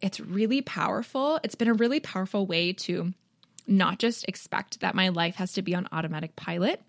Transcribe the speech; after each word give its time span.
it's 0.00 0.20
really 0.20 0.62
powerful. 0.62 1.40
It's 1.42 1.54
been 1.54 1.68
a 1.68 1.74
really 1.74 2.00
powerful 2.00 2.46
way 2.46 2.72
to 2.74 3.12
not 3.66 3.98
just 3.98 4.26
expect 4.28 4.80
that 4.80 4.94
my 4.94 5.08
life 5.08 5.36
has 5.36 5.52
to 5.54 5.62
be 5.62 5.74
on 5.74 5.88
automatic 5.92 6.36
pilot 6.36 6.80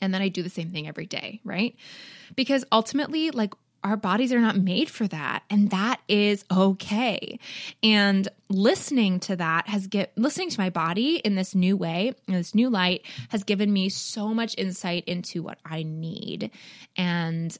and 0.00 0.12
then 0.12 0.22
I 0.22 0.28
do 0.28 0.42
the 0.42 0.50
same 0.50 0.70
thing 0.70 0.86
every 0.86 1.06
day, 1.06 1.40
right? 1.44 1.74
Because 2.34 2.64
ultimately, 2.70 3.30
like, 3.30 3.54
our 3.84 3.96
bodies 3.96 4.32
are 4.32 4.40
not 4.40 4.56
made 4.56 4.90
for 4.90 5.06
that 5.06 5.44
and 5.48 5.70
that 5.70 6.00
is 6.08 6.44
okay 6.50 7.38
and 7.84 8.26
listening 8.48 9.20
to 9.20 9.36
that 9.36 9.68
has 9.68 9.86
get 9.86 10.12
listening 10.16 10.50
to 10.50 10.58
my 10.58 10.70
body 10.70 11.16
in 11.16 11.36
this 11.36 11.54
new 11.54 11.76
way 11.76 12.12
in 12.26 12.34
this 12.34 12.52
new 12.52 12.68
light 12.68 13.04
has 13.28 13.44
given 13.44 13.72
me 13.72 13.88
so 13.88 14.34
much 14.34 14.56
insight 14.58 15.04
into 15.04 15.40
what 15.40 15.58
i 15.64 15.84
need 15.84 16.50
and 16.96 17.58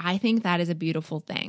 i 0.00 0.18
think 0.18 0.42
that 0.42 0.58
is 0.58 0.68
a 0.68 0.74
beautiful 0.74 1.20
thing 1.20 1.48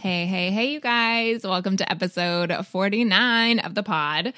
Hey, 0.00 0.24
hey, 0.24 0.50
hey, 0.50 0.70
you 0.70 0.80
guys. 0.80 1.44
Welcome 1.44 1.76
to 1.76 1.92
episode 1.92 2.50
49 2.66 3.58
of 3.58 3.74
the 3.74 3.82
pod. 3.82 4.32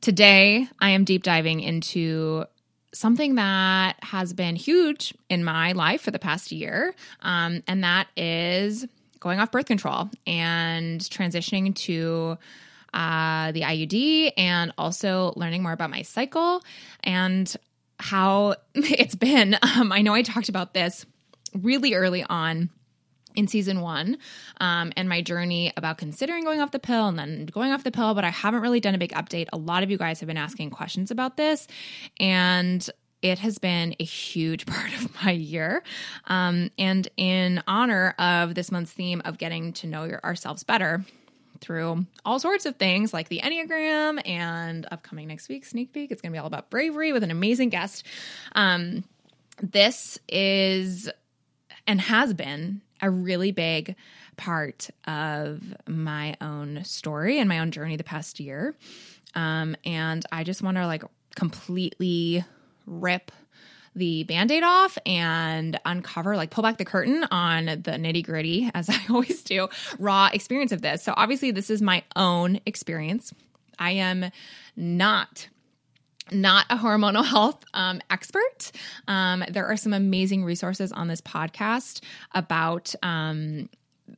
Today, 0.00 0.66
I 0.78 0.88
am 0.88 1.04
deep 1.04 1.22
diving 1.22 1.60
into 1.60 2.46
something 2.94 3.34
that 3.34 3.96
has 4.02 4.32
been 4.32 4.56
huge 4.56 5.12
in 5.28 5.44
my 5.44 5.72
life 5.72 6.00
for 6.00 6.10
the 6.10 6.18
past 6.18 6.52
year, 6.52 6.94
um, 7.20 7.62
and 7.68 7.84
that 7.84 8.08
is 8.16 8.86
going 9.20 9.40
off 9.40 9.50
birth 9.50 9.66
control 9.66 10.08
and 10.26 11.02
transitioning 11.02 11.74
to 11.74 12.38
uh, 12.94 13.52
the 13.52 13.60
IUD 13.60 14.32
and 14.38 14.72
also 14.78 15.34
learning 15.36 15.62
more 15.62 15.72
about 15.72 15.90
my 15.90 16.00
cycle 16.00 16.62
and 17.02 17.54
how 18.00 18.54
it's 18.74 19.16
been. 19.16 19.58
Um, 19.76 19.92
I 19.92 20.00
know 20.00 20.14
I 20.14 20.22
talked 20.22 20.48
about 20.48 20.72
this 20.72 21.04
really 21.52 21.92
early 21.92 22.22
on 22.22 22.70
in 23.34 23.48
season 23.48 23.80
one 23.80 24.18
um, 24.60 24.92
and 24.96 25.08
my 25.08 25.20
journey 25.20 25.72
about 25.76 25.98
considering 25.98 26.44
going 26.44 26.60
off 26.60 26.70
the 26.70 26.78
pill 26.78 27.08
and 27.08 27.18
then 27.18 27.46
going 27.46 27.72
off 27.72 27.84
the 27.84 27.90
pill, 27.90 28.14
but 28.14 28.24
I 28.24 28.30
haven't 28.30 28.60
really 28.60 28.80
done 28.80 28.94
a 28.94 28.98
big 28.98 29.12
update. 29.12 29.48
A 29.52 29.58
lot 29.58 29.82
of 29.82 29.90
you 29.90 29.98
guys 29.98 30.20
have 30.20 30.26
been 30.26 30.36
asking 30.36 30.70
questions 30.70 31.10
about 31.10 31.36
this, 31.36 31.66
and 32.20 32.88
it 33.22 33.38
has 33.38 33.58
been 33.58 33.96
a 33.98 34.04
huge 34.04 34.66
part 34.66 34.92
of 34.94 35.22
my 35.22 35.32
year. 35.32 35.82
Um, 36.26 36.70
and 36.78 37.08
in 37.16 37.62
honor 37.66 38.14
of 38.18 38.54
this 38.54 38.70
month's 38.70 38.92
theme 38.92 39.22
of 39.24 39.38
getting 39.38 39.72
to 39.74 39.86
know 39.86 40.04
your, 40.04 40.20
ourselves 40.24 40.62
better, 40.62 41.04
through 41.60 42.04
all 42.26 42.38
sorts 42.38 42.66
of 42.66 42.76
things 42.76 43.14
like 43.14 43.28
the 43.28 43.40
Enneagram 43.42 44.20
and 44.28 44.86
upcoming 44.90 45.28
next 45.28 45.48
week 45.48 45.64
sneak 45.64 45.92
peek. 45.92 46.10
It's 46.10 46.20
going 46.20 46.30
to 46.30 46.34
be 46.34 46.38
all 46.38 46.46
about 46.46 46.68
bravery 46.68 47.12
with 47.12 47.22
an 47.22 47.30
amazing 47.30 47.70
guest. 47.70 48.04
Um, 48.52 49.04
this 49.62 50.18
is 50.28 51.08
and 51.86 52.00
has 52.00 52.34
been 52.34 52.80
a 53.04 53.10
really 53.10 53.52
big 53.52 53.94
part 54.36 54.88
of 55.06 55.62
my 55.86 56.36
own 56.40 56.82
story 56.84 57.38
and 57.38 57.48
my 57.48 57.58
own 57.58 57.70
journey 57.70 57.96
the 57.96 58.04
past 58.04 58.40
year. 58.40 58.74
Um, 59.34 59.76
and 59.84 60.24
I 60.32 60.42
just 60.42 60.62
want 60.62 60.78
to 60.78 60.86
like 60.86 61.04
completely 61.36 62.44
rip 62.86 63.30
the 63.94 64.24
band-aid 64.24 64.62
off 64.64 64.98
and 65.06 65.78
uncover 65.84 66.36
like 66.36 66.50
pull 66.50 66.62
back 66.62 66.78
the 66.78 66.84
curtain 66.84 67.24
on 67.30 67.66
the 67.66 67.92
nitty-gritty 67.92 68.68
as 68.74 68.90
i 68.90 69.00
always 69.08 69.40
do 69.44 69.68
raw 70.00 70.28
experience 70.32 70.72
of 70.72 70.82
this 70.82 71.00
so 71.00 71.14
obviously 71.16 71.52
this 71.52 71.70
is 71.70 71.80
my 71.80 72.02
own 72.16 72.58
experience 72.66 73.32
i 73.78 73.92
am 73.92 74.32
not 74.76 75.46
not 76.30 76.66
a 76.70 76.76
hormonal 76.76 77.24
health 77.24 77.64
um, 77.74 78.00
expert. 78.10 78.72
Um, 79.08 79.44
there 79.50 79.66
are 79.66 79.76
some 79.76 79.92
amazing 79.92 80.44
resources 80.44 80.92
on 80.92 81.08
this 81.08 81.20
podcast 81.20 82.00
about 82.32 82.94
um, 83.02 83.68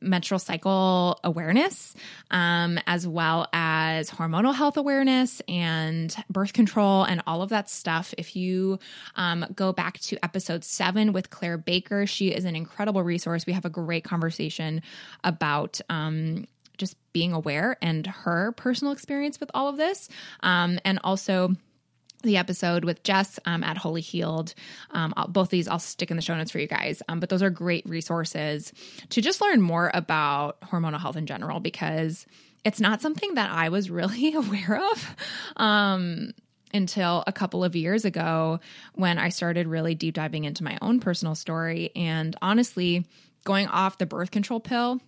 menstrual 0.01 0.39
cycle 0.39 1.19
awareness, 1.23 1.95
um, 2.31 2.79
as 2.87 3.07
well 3.07 3.47
as 3.53 4.09
hormonal 4.09 4.53
health 4.53 4.77
awareness 4.77 5.41
and 5.47 6.15
birth 6.29 6.53
control 6.53 7.03
and 7.03 7.21
all 7.25 7.41
of 7.41 7.49
that 7.49 7.69
stuff. 7.69 8.13
If 8.17 8.35
you 8.35 8.79
um, 9.15 9.45
go 9.55 9.73
back 9.73 9.99
to 10.01 10.17
episode 10.23 10.63
seven 10.63 11.13
with 11.13 11.29
Claire 11.29 11.57
Baker, 11.57 12.05
she 12.05 12.29
is 12.29 12.45
an 12.45 12.55
incredible 12.55 13.03
resource. 13.03 13.45
We 13.45 13.53
have 13.53 13.65
a 13.65 13.69
great 13.69 14.03
conversation 14.03 14.81
about. 15.23 15.81
Um, 15.89 16.47
just 16.77 16.95
being 17.11 17.33
aware 17.33 17.75
and 17.81 18.05
her 18.05 18.51
personal 18.51 18.93
experience 18.93 19.39
with 19.39 19.49
all 19.55 19.67
of 19.67 19.77
this. 19.77 20.09
And 20.43 20.99
also, 21.03 21.55
the 22.23 22.37
episode 22.37 22.83
with 22.83 23.03
Jess 23.03 23.39
um, 23.45 23.63
at 23.63 23.77
Holy 23.77 24.01
Healed. 24.01 24.53
Um, 24.91 25.13
both 25.29 25.49
these 25.49 25.67
I'll 25.67 25.79
stick 25.79 26.09
in 26.11 26.17
the 26.17 26.23
show 26.23 26.35
notes 26.35 26.51
for 26.51 26.59
you 26.59 26.67
guys. 26.67 27.01
Um, 27.07 27.19
but 27.19 27.29
those 27.29 27.43
are 27.43 27.49
great 27.49 27.87
resources 27.87 28.73
to 29.09 29.21
just 29.21 29.41
learn 29.41 29.61
more 29.61 29.91
about 29.93 30.59
hormonal 30.61 30.99
health 30.99 31.15
in 31.15 31.25
general 31.25 31.59
because 31.59 32.25
it's 32.63 32.81
not 32.81 33.01
something 33.01 33.35
that 33.35 33.49
I 33.51 33.69
was 33.69 33.89
really 33.91 34.33
aware 34.33 34.81
of 34.91 35.15
um, 35.57 36.31
until 36.73 37.23
a 37.27 37.31
couple 37.31 37.63
of 37.63 37.75
years 37.75 38.03
ago 38.03 38.59
when 38.95 39.17
I 39.17 39.29
started 39.29 39.67
really 39.67 39.95
deep 39.95 40.15
diving 40.15 40.43
into 40.43 40.63
my 40.63 40.77
own 40.81 40.99
personal 40.99 41.35
story. 41.35 41.91
And 41.95 42.35
honestly, 42.41 43.05
going 43.45 43.67
off 43.67 43.97
the 43.97 44.05
birth 44.05 44.31
control 44.31 44.59
pill 44.59 44.99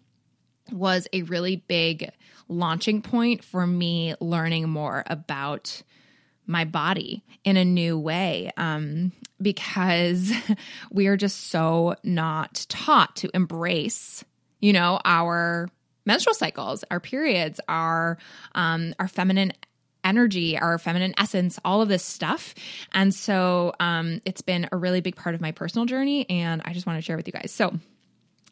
was 0.71 1.07
a 1.11 1.23
really 1.23 1.57
big 1.57 2.11
launching 2.47 3.01
point 3.01 3.43
for 3.43 3.65
me 3.65 4.15
learning 4.19 4.69
more 4.69 5.03
about 5.07 5.81
my 6.49 6.65
body 6.65 7.23
in 7.43 7.55
a 7.57 7.63
new 7.63 7.97
way 7.97 8.51
um, 8.57 9.11
because 9.41 10.31
we 10.91 11.07
are 11.07 11.15
just 11.15 11.47
so 11.47 11.95
not 12.03 12.65
taught 12.69 13.15
to 13.17 13.29
embrace, 13.33 14.25
you 14.59 14.73
know, 14.73 14.99
our 15.05 15.69
menstrual 16.05 16.33
cycles, 16.33 16.83
our 16.89 16.99
periods, 16.99 17.59
our 17.69 18.17
um, 18.55 18.95
our 18.99 19.07
feminine 19.07 19.53
energy, 20.03 20.57
our 20.57 20.79
feminine 20.79 21.13
essence, 21.17 21.59
all 21.63 21.81
of 21.81 21.87
this 21.87 22.03
stuff. 22.03 22.55
And 22.93 23.13
so 23.13 23.73
um, 23.79 24.21
it's 24.25 24.41
been 24.41 24.67
a 24.71 24.77
really 24.77 25.01
big 25.01 25.15
part 25.15 25.35
of 25.35 25.41
my 25.41 25.51
personal 25.51 25.85
journey, 25.85 26.27
and 26.29 26.61
I 26.65 26.73
just 26.73 26.87
want 26.87 26.97
to 26.97 27.01
share 27.01 27.15
with 27.15 27.27
you 27.27 27.33
guys. 27.33 27.51
So 27.51 27.77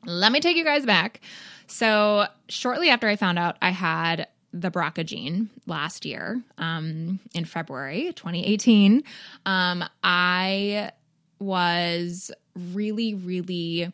let 0.05 0.31
me 0.31 0.39
take 0.39 0.55
you 0.55 0.63
guys 0.63 0.85
back. 0.85 1.21
So 1.65 2.27
shortly 2.47 2.89
after 2.89 3.07
I 3.07 3.15
found 3.15 3.39
out 3.39 3.57
I 3.61 3.71
had 3.71 4.27
the 4.53 4.71
BRCA 4.71 5.05
gene 5.05 5.49
last 5.65 6.05
year 6.05 6.41
um, 6.57 7.19
in 7.33 7.45
February 7.45 8.13
2018, 8.15 9.03
um, 9.45 9.83
I 10.03 10.91
was 11.39 12.31
really, 12.55 13.13
really. 13.13 13.91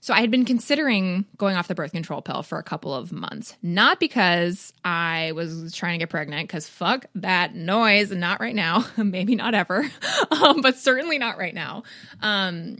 So 0.00 0.14
I 0.14 0.20
had 0.20 0.30
been 0.30 0.44
considering 0.44 1.26
going 1.36 1.56
off 1.56 1.68
the 1.68 1.74
birth 1.74 1.92
control 1.92 2.22
pill 2.22 2.42
for 2.42 2.58
a 2.58 2.62
couple 2.62 2.94
of 2.94 3.12
months, 3.12 3.56
not 3.62 4.00
because 4.00 4.72
I 4.84 5.32
was 5.32 5.74
trying 5.74 5.98
to 5.98 6.02
get 6.02 6.08
pregnant, 6.08 6.48
because 6.48 6.68
fuck 6.68 7.06
that 7.16 7.54
noise, 7.54 8.10
not 8.10 8.40
right 8.40 8.54
now, 8.54 8.86
maybe 8.96 9.34
not 9.34 9.54
ever, 9.54 9.90
um, 10.30 10.60
but 10.60 10.76
certainly 10.76 11.18
not 11.18 11.36
right 11.36 11.54
now. 11.54 11.82
Um, 12.22 12.78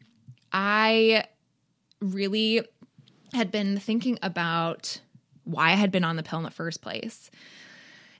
I 0.53 1.25
really 2.01 2.63
had 3.35 3.51
been 3.51 3.79
thinking 3.79 4.19
about 4.23 5.01
why 5.49 5.71
I 5.71 5.75
had 5.75 5.91
been 5.91 6.05
on 6.05 6.17
the 6.17 6.23
pill 6.23 6.39
in 6.39 6.45
the 6.45 6.51
first 6.51 6.83
place. 6.83 7.31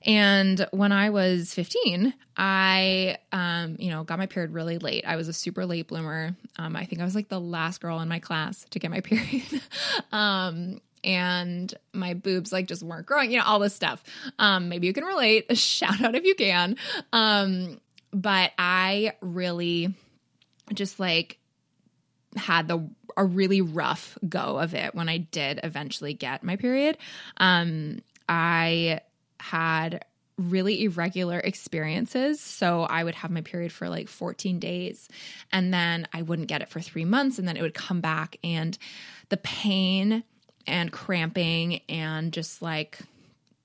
And 0.03 0.65
when 0.71 0.91
I 0.91 1.09
was 1.09 1.53
15, 1.53 2.13
I, 2.37 3.17
um, 3.31 3.75
you 3.79 3.91
know, 3.91 4.03
got 4.03 4.17
my 4.17 4.27
period 4.27 4.53
really 4.53 4.77
late. 4.77 5.03
I 5.05 5.17
was 5.17 5.27
a 5.27 5.33
super 5.33 5.65
late 5.65 5.87
bloomer. 5.87 6.35
Um, 6.57 6.75
I 6.75 6.85
think 6.85 7.01
I 7.01 7.05
was 7.05 7.15
like 7.15 7.27
the 7.27 7.39
last 7.39 7.81
girl 7.81 7.99
in 7.99 8.07
my 8.07 8.19
class 8.19 8.65
to 8.69 8.79
get 8.79 8.91
my 8.91 9.01
period. 9.01 9.61
um, 10.11 10.79
and 11.03 11.73
my 11.93 12.13
boobs 12.13 12.51
like 12.51 12.67
just 12.67 12.83
weren't 12.83 13.05
growing, 13.05 13.31
you 13.31 13.37
know, 13.37 13.45
all 13.45 13.59
this 13.59 13.75
stuff. 13.75 14.03
Um, 14.37 14.69
maybe 14.69 14.87
you 14.87 14.93
can 14.93 15.03
relate. 15.03 15.57
Shout 15.57 16.01
out 16.01 16.15
if 16.15 16.23
you 16.23 16.35
can. 16.35 16.77
Um, 17.11 17.79
but 18.11 18.51
I 18.57 19.13
really 19.21 19.93
just 20.73 20.99
like 20.99 21.38
had 22.35 22.67
the 22.67 22.89
a 23.17 23.25
really 23.25 23.61
rough 23.61 24.17
go 24.27 24.59
of 24.59 24.73
it 24.73 24.95
when 24.95 25.09
I 25.09 25.17
did 25.17 25.59
eventually 25.63 26.13
get 26.13 26.43
my 26.43 26.55
period. 26.55 26.97
Um, 27.37 27.99
I 28.29 29.01
had 29.39 30.05
really 30.37 30.83
irregular 30.85 31.39
experiences. 31.39 32.39
So 32.39 32.83
I 32.83 33.03
would 33.03 33.15
have 33.15 33.29
my 33.29 33.41
period 33.41 33.73
for 33.73 33.89
like 33.89 34.07
14 34.07 34.59
days 34.59 35.09
and 35.51 35.73
then 35.73 36.07
I 36.13 36.21
wouldn't 36.21 36.47
get 36.47 36.61
it 36.61 36.69
for 36.69 36.79
three 36.79 37.03
months 37.03 37.39
and 37.39 37.47
then 37.47 37.57
it 37.57 37.61
would 37.61 37.73
come 37.73 37.99
back. 37.99 38.37
And 38.43 38.77
the 39.27 39.37
pain 39.37 40.23
and 40.65 40.91
cramping 40.91 41.81
and 41.89 42.31
just 42.31 42.61
like 42.61 42.99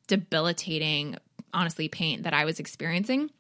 debilitating, 0.09 1.17
honestly, 1.53 1.89
pain 1.89 2.23
that 2.23 2.35
I 2.35 2.45
was 2.45 2.59
experiencing 2.59 3.31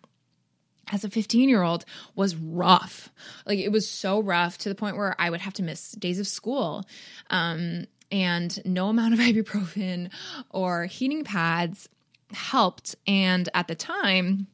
as 0.92 1.04
a 1.04 1.10
15 1.10 1.48
year 1.48 1.62
old 1.62 1.84
was 2.14 2.36
rough. 2.36 3.10
Like 3.46 3.58
it 3.58 3.70
was 3.70 3.88
so 3.88 4.20
rough 4.20 4.58
to 4.58 4.68
the 4.68 4.74
point 4.74 4.96
where 4.96 5.14
I 5.18 5.30
would 5.30 5.40
have 5.40 5.54
to 5.54 5.62
miss 5.62 5.92
days 5.92 6.18
of 6.18 6.26
school. 6.26 6.84
Um, 7.30 7.86
and 8.10 8.64
no 8.64 8.88
amount 8.88 9.14
of 9.14 9.20
ibuprofen 9.20 10.10
or 10.50 10.86
heating 10.86 11.24
pads 11.24 11.88
helped. 12.32 12.94
And 13.06 13.48
at 13.54 13.68
the 13.68 13.74
time, 13.74 14.46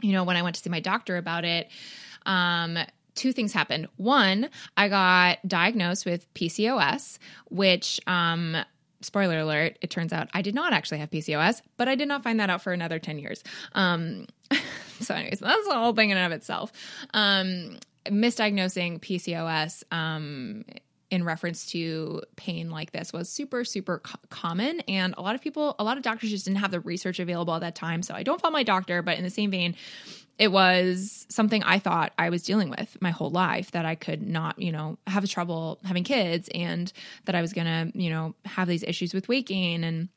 you 0.00 0.12
know, 0.12 0.24
when 0.24 0.36
I 0.36 0.42
went 0.42 0.56
to 0.56 0.62
see 0.62 0.70
my 0.70 0.80
doctor 0.80 1.16
about 1.16 1.44
it, 1.44 1.68
um, 2.26 2.78
two 3.14 3.32
things 3.32 3.52
happened. 3.52 3.88
One, 3.96 4.48
I 4.76 4.88
got 4.88 5.46
diagnosed 5.46 6.06
with 6.06 6.32
PCOS, 6.34 7.18
which, 7.50 8.00
um, 8.06 8.56
spoiler 9.02 9.40
alert, 9.40 9.78
it 9.80 9.90
turns 9.90 10.12
out 10.12 10.28
I 10.34 10.42
did 10.42 10.54
not 10.54 10.72
actually 10.72 10.98
have 10.98 11.10
PCOS, 11.10 11.62
but 11.76 11.88
I 11.88 11.94
did 11.94 12.08
not 12.08 12.22
find 12.22 12.40
that 12.40 12.50
out 12.50 12.62
for 12.62 12.72
another 12.72 12.98
10 12.98 13.18
years. 13.18 13.42
Um, 13.74 14.26
so, 15.00 15.14
anyways, 15.14 15.40
that's 15.40 15.68
the 15.68 15.74
whole 15.74 15.94
thing 15.94 16.10
in 16.10 16.16
and 16.16 16.32
of 16.32 16.36
itself. 16.36 16.72
Um, 17.14 17.78
misdiagnosing 18.06 19.00
PCOS 19.00 19.84
um, 19.92 20.64
in 21.12 21.24
reference 21.24 21.66
to 21.66 22.22
pain 22.36 22.70
like 22.70 22.90
this 22.90 23.12
was 23.12 23.28
super 23.28 23.64
super 23.64 23.98
co- 23.98 24.18
common 24.30 24.80
and 24.88 25.14
a 25.18 25.20
lot 25.20 25.34
of 25.34 25.42
people 25.42 25.76
a 25.78 25.84
lot 25.84 25.98
of 25.98 26.02
doctors 26.02 26.30
just 26.30 26.46
didn't 26.46 26.56
have 26.56 26.70
the 26.70 26.80
research 26.80 27.20
available 27.20 27.54
at 27.54 27.60
that 27.60 27.74
time 27.74 28.02
so 28.02 28.14
i 28.14 28.22
don't 28.22 28.40
fault 28.40 28.50
my 28.52 28.62
doctor 28.62 29.02
but 29.02 29.18
in 29.18 29.22
the 29.22 29.30
same 29.30 29.50
vein 29.50 29.76
it 30.38 30.48
was 30.50 31.26
something 31.28 31.62
i 31.62 31.78
thought 31.78 32.12
i 32.18 32.30
was 32.30 32.42
dealing 32.42 32.70
with 32.70 32.96
my 33.00 33.10
whole 33.10 33.30
life 33.30 33.70
that 33.72 33.84
i 33.84 33.94
could 33.94 34.22
not 34.22 34.58
you 34.58 34.72
know 34.72 34.98
have 35.06 35.28
trouble 35.28 35.78
having 35.84 36.04
kids 36.04 36.48
and 36.54 36.92
that 37.24 37.34
i 37.34 37.40
was 37.40 37.52
gonna 37.52 37.90
you 37.94 38.10
know 38.10 38.34
have 38.44 38.68
these 38.68 38.82
issues 38.82 39.14
with 39.14 39.28
weight 39.28 39.46
gain 39.46 39.84
and 39.84 40.08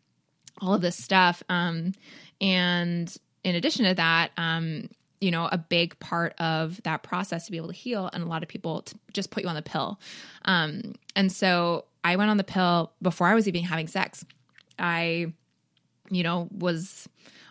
all 0.62 0.74
of 0.74 0.82
this 0.82 0.96
stuff 0.96 1.44
um, 1.50 1.94
and 2.40 3.18
in 3.44 3.56
addition 3.56 3.86
to 3.86 3.94
that 3.94 4.32
um, 4.38 4.90
you 5.22 5.32
know, 5.32 5.50
a 5.52 5.58
big 5.58 5.98
part 6.00 6.36
of 6.40 6.82
that 6.84 7.04
process 7.04 7.46
to 7.46 7.52
be 7.52 7.58
able 7.58 7.70
to 7.70 7.74
heal. 7.74 8.10
And 8.14 8.24
a 8.24 8.28
lot 8.28 8.44
of 8.44 8.50
people 8.50 8.86
just 9.14 9.32
put 9.32 9.44
you 9.44 9.50
on 9.50 9.56
the 9.56 9.62
pill. 9.62 10.00
Um, 10.46 10.94
and 11.16 11.32
so 11.32 11.86
I 12.04 12.16
went 12.16 12.30
on 12.30 12.38
the 12.38 12.44
pill 12.44 12.92
before 13.02 13.28
I 13.28 13.34
was 13.34 13.48
even 13.48 13.64
having 13.64 13.88
sex. 13.88 14.26
I, 14.78 15.34
you 16.10 16.22
know, 16.22 16.48
was 16.52 17.08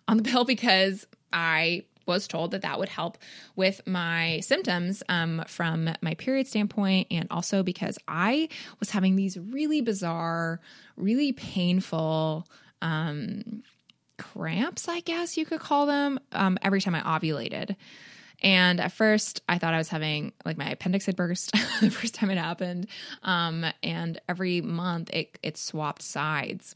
on 0.06 0.18
the 0.18 0.22
pill 0.30 0.44
because 0.44 1.06
I 1.32 1.84
was 2.06 2.26
told 2.26 2.50
that 2.52 2.62
that 2.62 2.78
would 2.78 2.88
help 2.88 3.18
with 3.56 3.80
my 3.86 4.40
symptoms 4.40 5.02
um, 5.08 5.42
from 5.46 5.90
my 6.00 6.14
period 6.14 6.46
standpoint, 6.46 7.08
and 7.10 7.26
also 7.30 7.62
because 7.62 7.98
I 8.08 8.48
was 8.80 8.90
having 8.90 9.16
these 9.16 9.38
really 9.38 9.80
bizarre, 9.80 10.60
really 10.96 11.32
painful 11.32 12.46
um, 12.82 13.62
cramps, 14.18 14.88
I 14.88 15.00
guess 15.00 15.36
you 15.36 15.44
could 15.44 15.60
call 15.60 15.86
them, 15.86 16.20
um, 16.32 16.58
every 16.62 16.80
time 16.80 16.94
I 16.94 17.00
ovulated. 17.00 17.76
And 18.42 18.80
at 18.80 18.92
first, 18.92 19.42
I 19.48 19.58
thought 19.58 19.74
I 19.74 19.78
was 19.78 19.88
having 19.88 20.32
like 20.44 20.58
my 20.58 20.68
appendix 20.68 21.06
had 21.06 21.16
burst 21.16 21.52
the 21.80 21.90
first 21.90 22.14
time 22.14 22.30
it 22.30 22.38
happened. 22.38 22.88
Um, 23.22 23.64
and 23.82 24.20
every 24.28 24.60
month, 24.60 25.10
it 25.12 25.38
it 25.42 25.56
swapped 25.56 26.02
sides 26.02 26.74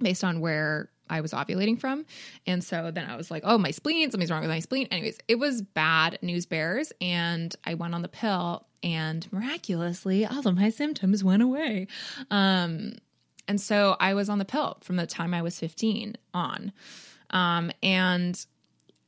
based 0.00 0.24
on 0.24 0.40
where 0.40 0.90
I 1.10 1.20
was 1.20 1.32
ovulating 1.32 1.78
from. 1.78 2.04
And 2.46 2.62
so 2.62 2.90
then 2.90 3.08
I 3.08 3.16
was 3.16 3.30
like, 3.30 3.42
oh, 3.44 3.58
my 3.58 3.70
spleen, 3.70 4.10
something's 4.10 4.30
wrong 4.30 4.40
with 4.40 4.50
my 4.50 4.60
spleen. 4.60 4.88
Anyways, 4.90 5.18
it 5.28 5.36
was 5.36 5.62
bad 5.62 6.18
news 6.22 6.46
bears. 6.46 6.92
And 7.00 7.54
I 7.64 7.74
went 7.74 7.94
on 7.94 8.02
the 8.02 8.08
pill, 8.08 8.66
and 8.82 9.30
miraculously, 9.32 10.26
all 10.26 10.46
of 10.46 10.56
my 10.56 10.70
symptoms 10.70 11.24
went 11.24 11.42
away. 11.42 11.88
Um, 12.30 12.94
and 13.46 13.60
so 13.60 13.96
I 13.98 14.14
was 14.14 14.28
on 14.28 14.38
the 14.38 14.44
pill 14.44 14.78
from 14.82 14.96
the 14.96 15.06
time 15.06 15.32
I 15.34 15.42
was 15.42 15.58
15 15.58 16.16
on. 16.34 16.72
Um, 17.30 17.70
and, 17.82 18.44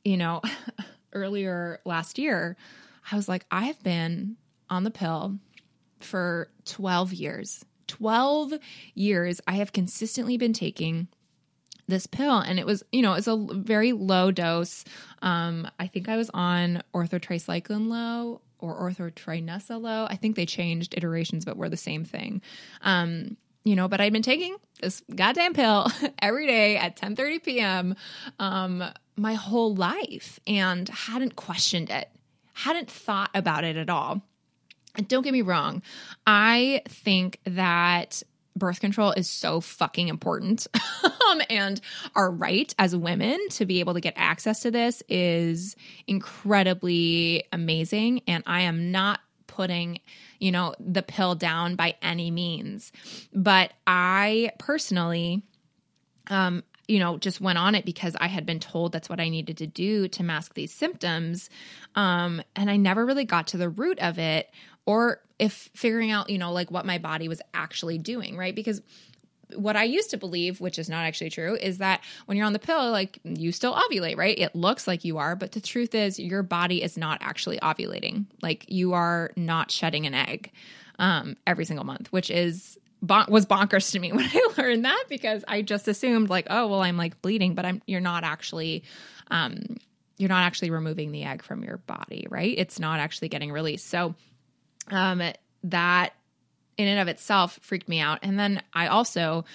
you 0.03 0.17
know, 0.17 0.41
earlier 1.13 1.79
last 1.85 2.17
year, 2.17 2.57
I 3.11 3.15
was 3.15 3.29
like, 3.29 3.45
I 3.51 3.65
have 3.65 3.81
been 3.83 4.37
on 4.69 4.83
the 4.83 4.91
pill 4.91 5.37
for 5.99 6.49
12 6.65 7.13
years. 7.13 7.65
12 7.87 8.53
years 8.95 9.41
I 9.47 9.55
have 9.55 9.73
consistently 9.73 10.37
been 10.37 10.53
taking 10.53 11.07
this 11.87 12.07
pill 12.07 12.37
and 12.39 12.59
it 12.59 12.65
was 12.65 12.83
you 12.91 13.01
know 13.01 13.13
it's 13.13 13.27
a 13.27 13.35
very 13.51 13.91
low 13.91 14.31
dose 14.31 14.83
um 15.21 15.67
i 15.79 15.87
think 15.87 16.07
i 16.07 16.17
was 16.17 16.29
on 16.33 16.81
Ortho 16.93 17.21
Tri-Cyclen 17.21 17.87
low 17.87 18.41
or 18.59 18.89
orthotrinesca 18.89 19.81
low 19.81 20.05
i 20.09 20.15
think 20.15 20.35
they 20.35 20.45
changed 20.45 20.93
iterations 20.95 21.45
but 21.45 21.57
were 21.57 21.69
the 21.69 21.77
same 21.77 22.05
thing 22.05 22.41
um 22.81 23.37
you 23.63 23.75
know, 23.75 23.87
but 23.87 24.01
I'd 24.01 24.13
been 24.13 24.21
taking 24.21 24.57
this 24.81 25.03
goddamn 25.15 25.53
pill 25.53 25.87
every 26.19 26.47
day 26.47 26.77
at 26.77 26.95
10 26.95 27.15
30 27.15 27.39
p.m. 27.39 27.95
Um, 28.39 28.83
my 29.15 29.33
whole 29.35 29.75
life 29.75 30.39
and 30.47 30.87
hadn't 30.89 31.35
questioned 31.35 31.89
it, 31.89 32.09
hadn't 32.53 32.89
thought 32.89 33.29
about 33.33 33.63
it 33.63 33.75
at 33.75 33.89
all. 33.89 34.21
And 34.95 35.07
don't 35.07 35.23
get 35.23 35.31
me 35.31 35.41
wrong, 35.41 35.81
I 36.27 36.81
think 36.87 37.39
that 37.45 38.23
birth 38.55 38.79
control 38.79 39.11
is 39.11 39.29
so 39.29 39.61
fucking 39.61 40.07
important. 40.07 40.67
um, 41.03 41.41
and 41.49 41.81
our 42.15 42.29
right 42.31 42.73
as 42.77 42.95
women 42.95 43.39
to 43.51 43.65
be 43.65 43.79
able 43.79 43.93
to 43.93 44.01
get 44.01 44.13
access 44.17 44.61
to 44.61 44.71
this 44.71 45.01
is 45.09 45.75
incredibly 46.07 47.45
amazing. 47.51 48.21
And 48.27 48.43
I 48.45 48.61
am 48.61 48.91
not 48.91 49.19
putting 49.47 49.99
you 50.41 50.51
know, 50.51 50.73
the 50.79 51.03
pill 51.03 51.35
down 51.35 51.75
by 51.75 51.95
any 52.01 52.31
means. 52.31 52.91
But 53.31 53.71
I 53.85 54.51
personally, 54.57 55.43
um, 56.27 56.63
you 56.87 56.97
know, 56.97 57.19
just 57.19 57.39
went 57.39 57.59
on 57.59 57.75
it 57.75 57.85
because 57.85 58.17
I 58.19 58.27
had 58.27 58.45
been 58.45 58.59
told 58.59 58.91
that's 58.91 59.07
what 59.07 59.19
I 59.19 59.29
needed 59.29 59.57
to 59.59 59.67
do 59.67 60.07
to 60.09 60.23
mask 60.23 60.55
these 60.55 60.73
symptoms. 60.73 61.49
Um, 61.95 62.41
and 62.55 62.71
I 62.71 62.77
never 62.77 63.05
really 63.05 63.23
got 63.23 63.47
to 63.47 63.57
the 63.57 63.69
root 63.69 63.99
of 63.99 64.17
it 64.17 64.49
or 64.85 65.21
if 65.39 65.69
figuring 65.75 66.11
out, 66.11 66.29
you 66.29 66.37
know, 66.37 66.51
like 66.51 66.71
what 66.71 66.85
my 66.85 66.97
body 66.97 67.27
was 67.27 67.41
actually 67.53 67.97
doing, 67.97 68.37
right? 68.37 68.55
Because 68.55 68.81
what 69.55 69.75
I 69.75 69.83
used 69.83 70.11
to 70.11 70.17
believe, 70.17 70.61
which 70.61 70.79
is 70.79 70.89
not 70.89 71.05
actually 71.05 71.29
true, 71.29 71.55
is 71.55 71.79
that 71.79 72.01
when 72.25 72.37
you're 72.37 72.45
on 72.45 72.53
the 72.53 72.59
pill, 72.59 72.91
like 72.91 73.19
you 73.23 73.51
still 73.51 73.73
ovulate, 73.73 74.17
right? 74.17 74.37
It 74.37 74.55
looks 74.55 74.87
like 74.87 75.03
you 75.03 75.17
are, 75.17 75.35
but 75.35 75.51
the 75.51 75.61
truth 75.61 75.93
is 75.93 76.19
your 76.19 76.43
body 76.43 76.81
is 76.81 76.97
not 76.97 77.19
actually 77.21 77.59
ovulating. 77.59 78.25
Like 78.41 78.65
you 78.69 78.93
are 78.93 79.31
not 79.35 79.71
shedding 79.71 80.05
an 80.05 80.13
egg 80.13 80.51
um, 80.99 81.35
every 81.45 81.65
single 81.65 81.85
month, 81.85 82.11
which 82.11 82.29
is 82.29 82.77
bon- 83.01 83.27
was 83.29 83.45
bonkers 83.45 83.91
to 83.91 83.99
me 83.99 84.11
when 84.13 84.25
I 84.25 84.47
learned 84.57 84.85
that 84.85 85.05
because 85.09 85.43
I 85.47 85.61
just 85.61 85.87
assumed 85.87 86.29
like, 86.29 86.47
oh, 86.49 86.67
well, 86.67 86.81
I'm 86.81 86.97
like 86.97 87.21
bleeding, 87.21 87.55
but 87.55 87.65
I'm 87.65 87.81
you're 87.85 88.01
not 88.01 88.23
actually. 88.23 88.83
Um, 89.29 89.77
you're 90.17 90.29
not 90.29 90.43
actually 90.43 90.69
removing 90.69 91.11
the 91.11 91.23
egg 91.23 91.41
from 91.41 91.63
your 91.63 91.77
body, 91.77 92.27
right? 92.29 92.53
It's 92.55 92.79
not 92.79 92.99
actually 92.99 93.29
getting 93.29 93.51
released. 93.51 93.89
So, 93.89 94.13
um, 94.89 95.21
that 95.63 96.13
in 96.77 96.87
and 96.87 96.99
of 96.99 97.07
itself 97.07 97.59
freaked 97.61 97.89
me 97.89 97.99
out. 97.99 98.19
And 98.21 98.39
then 98.39 98.61
I 98.73 98.87
also 98.87 99.45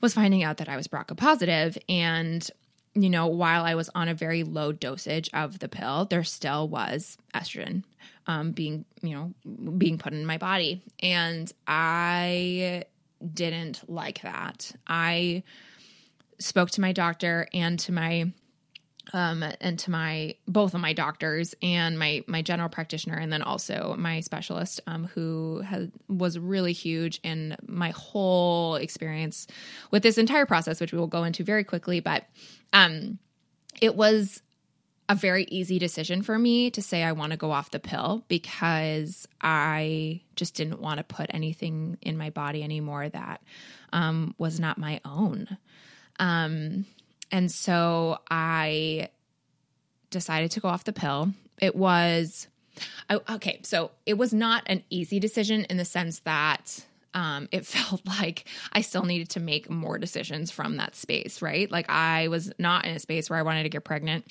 was 0.00 0.14
finding 0.14 0.42
out 0.42 0.58
that 0.58 0.68
I 0.68 0.76
was 0.76 0.88
BRCA 0.88 1.16
positive 1.16 1.78
and 1.88 2.48
you 2.94 3.08
know, 3.08 3.26
while 3.26 3.64
I 3.64 3.74
was 3.74 3.88
on 3.94 4.08
a 4.08 4.14
very 4.14 4.44
low 4.44 4.70
dosage 4.70 5.30
of 5.32 5.60
the 5.60 5.68
pill, 5.68 6.04
there 6.04 6.24
still 6.24 6.68
was 6.68 7.16
estrogen 7.34 7.84
um, 8.26 8.52
being, 8.52 8.84
you 9.00 9.14
know, 9.14 9.32
being 9.78 9.98
put 9.98 10.12
in 10.12 10.26
my 10.26 10.38
body. 10.38 10.82
And 11.00 11.50
I 11.66 12.84
didn't 13.32 13.88
like 13.88 14.22
that. 14.22 14.72
I 14.86 15.42
spoke 16.38 16.70
to 16.72 16.80
my 16.80 16.92
doctor 16.92 17.48
and 17.54 17.78
to 17.80 17.92
my 17.92 18.32
um, 19.12 19.44
and 19.60 19.78
to 19.80 19.90
my 19.90 20.34
both 20.48 20.74
of 20.74 20.80
my 20.80 20.92
doctors 20.92 21.54
and 21.62 21.98
my 21.98 22.24
my 22.26 22.42
general 22.42 22.68
practitioner 22.68 23.16
and 23.16 23.32
then 23.32 23.42
also 23.42 23.94
my 23.98 24.20
specialist 24.20 24.80
um, 24.86 25.04
who 25.04 25.62
was 26.08 26.38
really 26.38 26.72
huge 26.72 27.20
in 27.22 27.56
my 27.66 27.90
whole 27.90 28.76
experience 28.76 29.46
with 29.90 30.02
this 30.02 30.18
entire 30.18 30.46
process 30.46 30.80
which 30.80 30.92
we 30.92 30.98
will 30.98 31.06
go 31.06 31.24
into 31.24 31.44
very 31.44 31.64
quickly 31.64 32.00
but 32.00 32.24
um, 32.72 33.18
it 33.80 33.94
was 33.94 34.42
a 35.08 35.14
very 35.14 35.44
easy 35.50 35.78
decision 35.78 36.22
for 36.22 36.38
me 36.38 36.70
to 36.70 36.80
say 36.80 37.02
I 37.02 37.12
want 37.12 37.32
to 37.32 37.36
go 37.36 37.50
off 37.50 37.70
the 37.70 37.78
pill 37.78 38.24
because 38.28 39.28
I 39.40 40.22
just 40.36 40.54
didn't 40.54 40.80
want 40.80 40.98
to 40.98 41.04
put 41.04 41.26
anything 41.34 41.98
in 42.00 42.16
my 42.16 42.30
body 42.30 42.62
anymore 42.62 43.08
that 43.08 43.42
um, 43.92 44.34
was 44.38 44.58
not 44.58 44.78
my 44.78 45.00
own. 45.04 45.58
Um, 46.18 46.86
and 47.32 47.50
so 47.50 48.18
I 48.30 49.08
decided 50.10 50.52
to 50.52 50.60
go 50.60 50.68
off 50.68 50.84
the 50.84 50.92
pill. 50.92 51.32
It 51.60 51.74
was 51.74 52.46
okay, 53.28 53.60
so 53.62 53.90
it 54.06 54.14
was 54.14 54.32
not 54.32 54.62
an 54.66 54.84
easy 54.90 55.18
decision 55.18 55.64
in 55.64 55.78
the 55.78 55.84
sense 55.84 56.20
that 56.20 56.84
um, 57.14 57.48
it 57.50 57.66
felt 57.66 58.06
like 58.06 58.44
I 58.72 58.82
still 58.82 59.04
needed 59.04 59.30
to 59.30 59.40
make 59.40 59.70
more 59.70 59.98
decisions 59.98 60.50
from 60.50 60.76
that 60.76 60.94
space, 60.94 61.42
right? 61.42 61.70
Like 61.70 61.90
I 61.90 62.28
was 62.28 62.52
not 62.58 62.84
in 62.84 62.94
a 62.94 62.98
space 62.98 63.28
where 63.28 63.38
I 63.38 63.42
wanted 63.42 63.64
to 63.64 63.68
get 63.70 63.84
pregnant. 63.84 64.26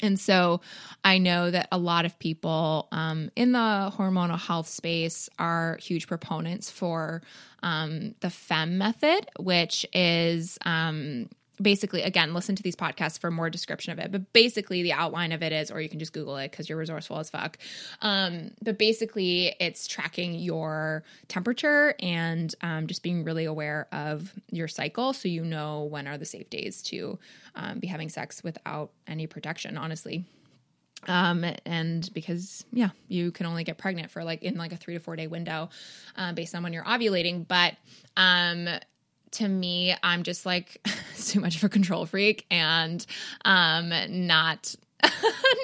And 0.00 0.18
so 0.18 0.60
I 1.02 1.18
know 1.18 1.50
that 1.50 1.66
a 1.72 1.78
lot 1.78 2.04
of 2.04 2.16
people 2.20 2.86
um, 2.92 3.30
in 3.34 3.50
the 3.50 3.92
hormonal 3.96 4.38
health 4.38 4.68
space 4.68 5.28
are 5.40 5.76
huge 5.82 6.06
proponents 6.06 6.70
for 6.70 7.22
um, 7.64 8.14
the 8.20 8.30
FAM 8.30 8.78
method, 8.78 9.28
which 9.40 9.84
is 9.92 10.56
um, 10.64 11.28
basically 11.60 12.02
again 12.02 12.34
listen 12.34 12.54
to 12.56 12.62
these 12.62 12.76
podcasts 12.76 13.18
for 13.18 13.30
more 13.30 13.50
description 13.50 13.92
of 13.92 13.98
it. 13.98 14.12
But 14.12 14.32
basically 14.32 14.82
the 14.82 14.92
outline 14.92 15.32
of 15.32 15.42
it 15.42 15.52
is 15.52 15.70
or 15.70 15.80
you 15.80 15.88
can 15.88 15.98
just 15.98 16.12
google 16.12 16.36
it 16.36 16.50
because 16.50 16.68
you're 16.68 16.78
resourceful 16.78 17.18
as 17.18 17.30
fuck. 17.30 17.58
Um, 18.02 18.52
but 18.62 18.78
basically 18.78 19.54
it's 19.60 19.86
tracking 19.86 20.34
your 20.34 21.04
temperature 21.28 21.94
and 22.00 22.54
um, 22.62 22.86
just 22.86 23.02
being 23.02 23.24
really 23.24 23.44
aware 23.44 23.88
of 23.92 24.32
your 24.50 24.68
cycle 24.68 25.12
so 25.12 25.28
you 25.28 25.44
know 25.44 25.84
when 25.84 26.06
are 26.06 26.18
the 26.18 26.24
safe 26.24 26.48
days 26.50 26.82
to 26.82 27.18
um, 27.54 27.78
be 27.78 27.86
having 27.86 28.08
sex 28.08 28.42
without 28.44 28.90
any 29.06 29.26
protection 29.26 29.76
honestly. 29.76 30.24
Um 31.06 31.44
and 31.64 32.12
because 32.12 32.64
yeah 32.72 32.90
you 33.06 33.30
can 33.30 33.46
only 33.46 33.62
get 33.62 33.78
pregnant 33.78 34.10
for 34.10 34.24
like 34.24 34.42
in 34.42 34.56
like 34.56 34.72
a 34.72 34.76
three 34.76 34.94
to 34.94 35.00
four 35.00 35.14
day 35.14 35.28
window 35.28 35.70
uh, 36.16 36.32
based 36.32 36.56
on 36.56 36.64
when 36.64 36.72
you're 36.72 36.84
ovulating. 36.84 37.46
But 37.46 37.76
um 38.16 38.68
to 39.32 39.48
me, 39.48 39.94
I'm 40.02 40.22
just 40.22 40.46
like 40.46 40.86
too 41.18 41.40
much 41.40 41.56
of 41.56 41.64
a 41.64 41.68
control 41.68 42.06
freak 42.06 42.46
and 42.50 43.04
um 43.44 43.92
not 44.08 44.74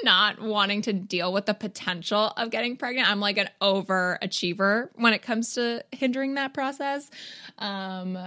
not 0.04 0.40
wanting 0.40 0.82
to 0.82 0.92
deal 0.92 1.32
with 1.32 1.46
the 1.46 1.54
potential 1.54 2.32
of 2.36 2.50
getting 2.50 2.76
pregnant. 2.76 3.10
I'm 3.10 3.20
like 3.20 3.36
an 3.38 3.48
overachiever 3.60 4.90
when 4.94 5.12
it 5.12 5.22
comes 5.22 5.54
to 5.54 5.84
hindering 5.92 6.34
that 6.34 6.54
process. 6.54 7.10
Um 7.58 8.18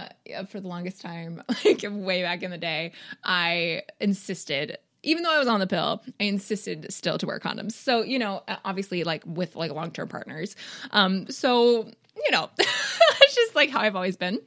for 0.48 0.60
the 0.60 0.68
longest 0.68 1.00
time, 1.00 1.42
like 1.64 1.84
way 1.88 2.22
back 2.22 2.42
in 2.42 2.50
the 2.50 2.58
day, 2.58 2.92
I 3.24 3.82
insisted 4.00 4.78
even 5.04 5.22
though 5.22 5.32
I 5.32 5.38
was 5.38 5.46
on 5.46 5.60
the 5.60 5.66
pill, 5.66 6.02
I 6.20 6.24
insisted 6.24 6.92
still 6.92 7.18
to 7.18 7.26
wear 7.26 7.38
condoms. 7.38 7.72
So, 7.72 8.02
you 8.02 8.18
know, 8.18 8.42
obviously 8.64 9.04
like 9.04 9.22
with 9.24 9.54
like 9.54 9.70
long-term 9.70 10.08
partners. 10.08 10.56
Um 10.90 11.28
so, 11.30 11.84
you 12.16 12.30
know, 12.32 12.50
it's 12.58 13.34
just 13.34 13.54
like 13.54 13.70
how 13.70 13.80
I've 13.80 13.96
always 13.96 14.16
been 14.16 14.40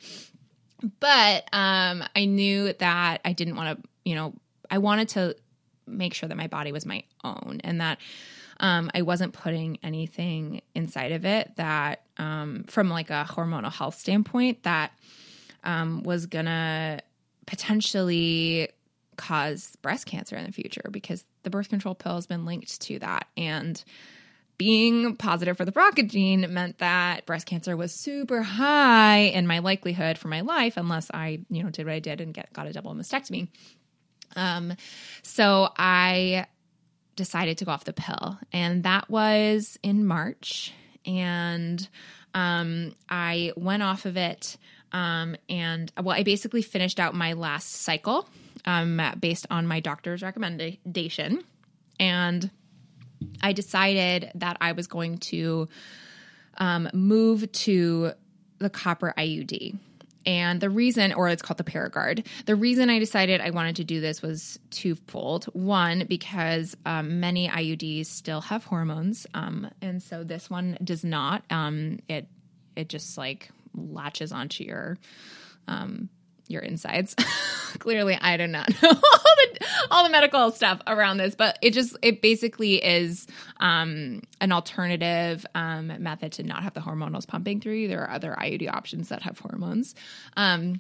but 1.00 1.44
um, 1.54 2.04
I 2.16 2.26
knew 2.26 2.74
that 2.74 3.22
I 3.24 3.34
didn't 3.34 3.56
want 3.56 3.82
to, 3.82 3.90
you 4.04 4.16
know, 4.16 4.34
I 4.70 4.78
wanted 4.78 5.10
to 5.10 5.36
make 5.88 6.14
sure 6.14 6.30
that 6.30 6.38
my 6.38 6.48
body 6.48 6.72
was 6.72 6.86
my 6.86 7.04
own 7.24 7.60
and 7.64 7.82
that 7.82 8.00
um, 8.60 8.92
I 8.94 9.02
wasn't 9.02 9.34
putting 9.34 9.78
anything 9.84 10.62
inside 10.76 11.12
of 11.12 11.26
it 11.26 11.52
that, 11.56 12.04
um, 12.18 12.64
from 12.68 12.90
like 12.90 13.10
a 13.10 13.28
hormonal 13.30 13.72
health 13.72 13.98
standpoint, 13.98 14.64
that 14.64 14.92
um, 15.64 16.04
was 16.04 16.28
gonna 16.28 17.00
potentially 17.48 18.70
cause 19.18 19.76
breast 19.82 20.06
cancer 20.06 20.36
in 20.36 20.46
the 20.46 20.52
future 20.52 20.88
because 20.92 21.26
the 21.44 21.50
birth 21.50 21.70
control 21.70 21.96
pill 21.96 22.16
has 22.16 22.28
been 22.28 22.46
linked 22.46 22.80
to 22.82 23.00
that. 23.00 23.28
And 23.36 23.84
being 24.58 25.15
positive 25.15 25.58
for 25.58 25.65
the 25.65 25.72
BRCA 25.72 26.08
gene 26.08 26.46
meant 26.53 26.77
that 26.79 27.25
breast 27.25 27.48
cancer 27.48 27.75
was 27.75 27.93
super 27.93 28.41
high 28.41 29.20
in 29.20 29.48
my 29.48 29.60
likelihood 29.60 30.17
for 30.17 30.27
my 30.27 30.41
life 30.41 30.77
unless 30.77 31.10
I, 31.13 31.39
you 31.50 31.63
know, 31.63 31.70
did 31.70 31.86
what 31.86 31.93
I 31.93 32.00
did 32.00 32.22
and 32.22 32.34
get 32.34 32.53
got 32.53 32.67
a 32.67 32.74
double 32.74 32.93
mastectomy. 32.93 33.48
Um, 34.36 34.74
so 35.24 35.70
I 35.77 36.46
decided 37.15 37.58
to 37.60 37.65
go 37.65 37.72
off 37.72 37.84
the 37.84 37.93
pill, 37.93 38.38
and 38.53 38.84
that 38.84 39.10
was 39.10 39.77
in 39.84 40.05
March, 40.05 40.74
and 41.05 41.88
um, 42.34 42.96
I 43.10 43.51
went 43.55 43.84
off 43.84 44.05
of 44.05 44.17
it. 44.17 44.58
Um, 44.93 45.36
and 45.50 45.91
well, 46.01 46.15
I 46.15 46.24
basically 46.24 46.62
finished 46.62 47.00
out 47.00 47.13
my 47.13 47.34
last 47.34 47.72
cycle 47.72 48.27
um, 48.65 49.01
based 49.20 49.48
on 49.50 49.65
my 49.65 49.79
doctor's 49.79 50.22
recommendation, 50.22 51.43
and 52.00 52.50
I 53.42 53.54
decided 53.54 54.32
that 54.36 54.58
I 54.62 54.72
was 54.74 54.88
going 54.88 55.18
to 55.20 55.68
um, 56.58 56.90
move 56.94 57.51
to 57.51 58.12
the 58.60 58.70
copper 58.70 59.13
IUD. 59.18 59.78
And 60.25 60.62
the 60.62 60.70
reason, 60.70 61.13
or 61.13 61.30
it's 61.30 61.42
called 61.42 61.58
the 61.58 61.63
Paragard, 61.63 62.28
the 62.46 62.56
reason 62.56 62.92
I 62.92 63.00
decided 63.00 63.42
I 63.42 63.50
wanted 63.50 63.78
to 63.78 63.84
do 63.84 64.00
this 64.00 64.22
was 64.22 64.60
twofold. 64.70 65.46
One, 65.46 66.06
because 66.08 66.78
um, 66.86 67.20
many 67.20 67.48
IUDs 67.48 68.06
still 68.06 68.42
have 68.42 68.63
hormones, 68.63 69.25
um, 69.34 69.70
and 69.82 70.01
so 70.01 70.24
this 70.24 70.48
one 70.48 70.78
does 70.84 71.04
not. 71.04 71.44
Um, 71.50 72.00
it 72.08 72.28
it 72.75 72.88
just 72.88 73.18
like 73.18 73.50
latches 73.74 74.32
onto 74.32 74.63
your 74.63 74.98
um, 75.68 76.10
your 76.48 76.62
insides. 76.62 77.16
Clearly, 77.80 78.18
I 78.20 78.38
do 78.38 78.48
not 78.48 78.70
know 78.82 78.90
all 78.90 78.96
the 78.96 79.68
all 79.90 80.04
the 80.04 80.10
medical 80.10 80.52
stuff 80.52 80.82
around 80.88 81.18
this, 81.18 81.36
but 81.36 81.58
it 81.62 81.72
just 81.72 81.98
it 82.02 82.22
basically 82.22 82.76
is 82.76 83.28
um, 83.58 84.22
an 84.40 84.52
alternative 84.52 85.46
um, 85.56 85.92
method 86.00 86.34
to 86.34 86.44
not 86.44 86.64
have 86.64 86.74
the 86.74 86.82
hormonals 86.82 87.28
pumping 87.28 87.62
through 87.62 87.76
you. 87.76 87.88
There 87.88 88.02
are 88.02 88.12
other 88.12 88.36
IUD 88.40 88.72
options 88.72 89.10
that 89.10 89.22
have 89.24 89.40
hormones. 89.40 89.96
Um, 90.38 90.80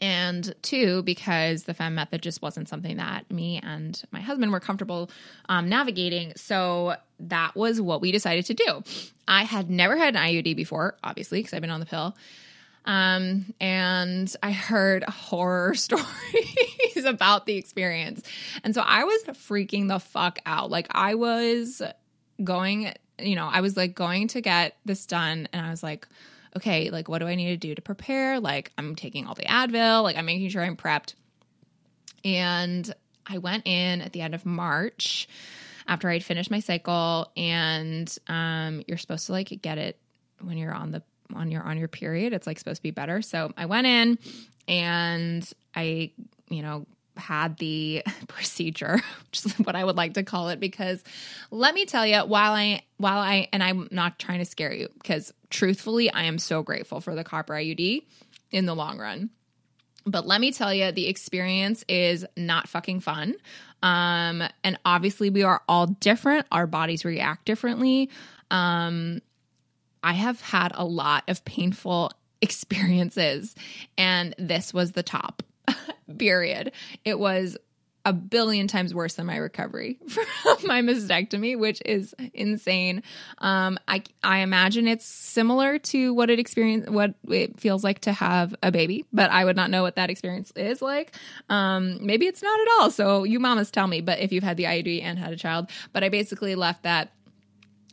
and 0.00 0.54
two, 0.62 1.02
because 1.02 1.64
the 1.64 1.74
FAM 1.74 1.94
method 1.94 2.20
just 2.20 2.42
wasn't 2.42 2.68
something 2.68 2.96
that 2.96 3.30
me 3.30 3.60
and 3.62 4.02
my 4.10 4.20
husband 4.20 4.50
were 4.50 4.60
comfortable 4.60 5.10
um, 5.48 5.68
navigating. 5.68 6.32
So 6.36 6.96
that 7.20 7.54
was 7.54 7.80
what 7.80 8.00
we 8.00 8.10
decided 8.10 8.44
to 8.46 8.54
do. 8.54 8.82
I 9.28 9.44
had 9.44 9.70
never 9.70 9.96
had 9.96 10.16
an 10.16 10.22
IUD 10.22 10.56
before, 10.56 10.96
obviously, 11.04 11.38
because 11.38 11.54
I've 11.54 11.60
been 11.60 11.70
on 11.70 11.80
the 11.80 11.86
pill. 11.86 12.16
Um, 12.84 13.54
and 13.60 14.34
I 14.42 14.52
heard 14.52 15.04
horror 15.08 15.74
stories 15.74 16.04
about 17.04 17.46
the 17.46 17.56
experience. 17.56 18.22
And 18.62 18.74
so 18.74 18.82
I 18.82 19.04
was 19.04 19.22
freaking 19.24 19.88
the 19.88 19.98
fuck 19.98 20.38
out. 20.44 20.70
Like 20.70 20.88
I 20.90 21.14
was 21.14 21.82
going, 22.42 22.92
you 23.18 23.36
know, 23.36 23.48
I 23.50 23.60
was 23.60 23.76
like 23.76 23.94
going 23.94 24.28
to 24.28 24.40
get 24.40 24.76
this 24.84 25.06
done 25.06 25.48
and 25.52 25.64
I 25.64 25.70
was 25.70 25.82
like, 25.82 26.06
okay, 26.56 26.90
like 26.90 27.08
what 27.08 27.18
do 27.18 27.26
I 27.26 27.34
need 27.34 27.48
to 27.48 27.56
do 27.56 27.74
to 27.74 27.82
prepare? 27.82 28.40
Like 28.40 28.72
I'm 28.78 28.94
taking 28.94 29.26
all 29.26 29.34
the 29.34 29.44
Advil, 29.44 30.02
like 30.02 30.16
I'm 30.16 30.26
making 30.26 30.48
sure 30.50 30.62
I'm 30.62 30.76
prepped. 30.76 31.14
And 32.24 32.92
I 33.26 33.38
went 33.38 33.66
in 33.66 34.00
at 34.00 34.12
the 34.12 34.20
end 34.20 34.34
of 34.34 34.46
March 34.46 35.28
after 35.86 36.08
I'd 36.08 36.24
finished 36.24 36.50
my 36.50 36.60
cycle 36.60 37.30
and 37.36 38.16
um 38.26 38.82
you're 38.86 38.96
supposed 38.96 39.26
to 39.26 39.32
like 39.32 39.48
get 39.60 39.76
it 39.76 39.98
when 40.40 40.56
you're 40.56 40.72
on 40.72 40.90
the 40.92 41.02
on 41.34 41.50
your 41.50 41.62
on 41.62 41.78
your 41.78 41.88
period. 41.88 42.32
It's 42.32 42.46
like 42.46 42.58
supposed 42.58 42.78
to 42.78 42.82
be 42.82 42.90
better. 42.90 43.22
So 43.22 43.52
I 43.56 43.66
went 43.66 43.86
in 43.86 44.18
and 44.68 45.48
I, 45.74 46.12
you 46.48 46.62
know, 46.62 46.86
had 47.16 47.56
the 47.58 48.02
procedure, 48.28 49.00
which 49.30 49.46
is 49.46 49.52
what 49.60 49.76
I 49.76 49.84
would 49.84 49.96
like 49.96 50.14
to 50.14 50.22
call 50.22 50.48
it, 50.48 50.60
because 50.60 51.02
let 51.50 51.74
me 51.74 51.86
tell 51.86 52.06
you, 52.06 52.20
while 52.20 52.52
I 52.52 52.82
while 52.96 53.18
I 53.18 53.48
and 53.52 53.62
I'm 53.62 53.88
not 53.90 54.18
trying 54.18 54.38
to 54.38 54.44
scare 54.44 54.72
you, 54.72 54.88
because 54.94 55.32
truthfully, 55.50 56.10
I 56.10 56.24
am 56.24 56.38
so 56.38 56.62
grateful 56.62 57.00
for 57.00 57.14
the 57.14 57.24
copper 57.24 57.54
IUD 57.54 58.04
in 58.50 58.66
the 58.66 58.74
long 58.74 58.98
run. 58.98 59.30
But 60.06 60.26
let 60.26 60.40
me 60.40 60.52
tell 60.52 60.72
you, 60.72 60.92
the 60.92 61.08
experience 61.08 61.82
is 61.88 62.26
not 62.36 62.68
fucking 62.68 63.00
fun. 63.00 63.36
Um, 63.82 64.42
and 64.62 64.78
obviously, 64.84 65.30
we 65.30 65.42
are 65.42 65.62
all 65.68 65.86
different. 65.86 66.46
Our 66.52 66.66
bodies 66.66 67.04
react 67.04 67.46
differently. 67.46 68.10
Um, 68.50 69.22
I 70.04 70.12
have 70.12 70.40
had 70.42 70.72
a 70.74 70.84
lot 70.84 71.24
of 71.28 71.44
painful 71.44 72.12
experiences, 72.42 73.54
and 73.96 74.34
this 74.38 74.74
was 74.74 74.92
the 74.92 75.02
top, 75.02 75.42
period. 76.18 76.72
It 77.04 77.18
was 77.18 77.56
a 78.04 78.12
billion 78.12 78.68
times 78.68 78.94
worse 78.94 79.14
than 79.14 79.24
my 79.24 79.36
recovery 79.36 79.98
from 80.08 80.58
my 80.66 80.82
mastectomy, 80.82 81.58
which 81.58 81.80
is 81.86 82.14
insane. 82.34 83.02
Um, 83.38 83.78
I 83.88 84.02
I 84.22 84.40
imagine 84.40 84.86
it's 84.86 85.06
similar 85.06 85.78
to 85.78 86.12
what 86.12 86.28
it 86.28 86.38
experience 86.38 86.90
what 86.90 87.14
it 87.28 87.58
feels 87.58 87.82
like 87.82 88.00
to 88.00 88.12
have 88.12 88.54
a 88.62 88.70
baby, 88.70 89.06
but 89.10 89.30
I 89.30 89.46
would 89.46 89.56
not 89.56 89.70
know 89.70 89.82
what 89.82 89.96
that 89.96 90.10
experience 90.10 90.52
is 90.54 90.82
like. 90.82 91.16
Um, 91.48 92.04
maybe 92.04 92.26
it's 92.26 92.42
not 92.42 92.60
at 92.60 92.66
all. 92.78 92.90
So 92.90 93.24
you 93.24 93.40
mamas 93.40 93.70
tell 93.70 93.86
me. 93.86 94.02
But 94.02 94.18
if 94.18 94.32
you've 94.32 94.44
had 94.44 94.58
the 94.58 94.64
IUD 94.64 95.02
and 95.02 95.18
had 95.18 95.32
a 95.32 95.36
child, 95.36 95.70
but 95.94 96.04
I 96.04 96.10
basically 96.10 96.54
left 96.56 96.82
that 96.82 97.10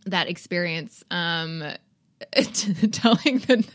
that 0.06 0.28
experience 0.28 1.04
um 1.10 1.64
telling 2.92 3.40
the 3.40 3.68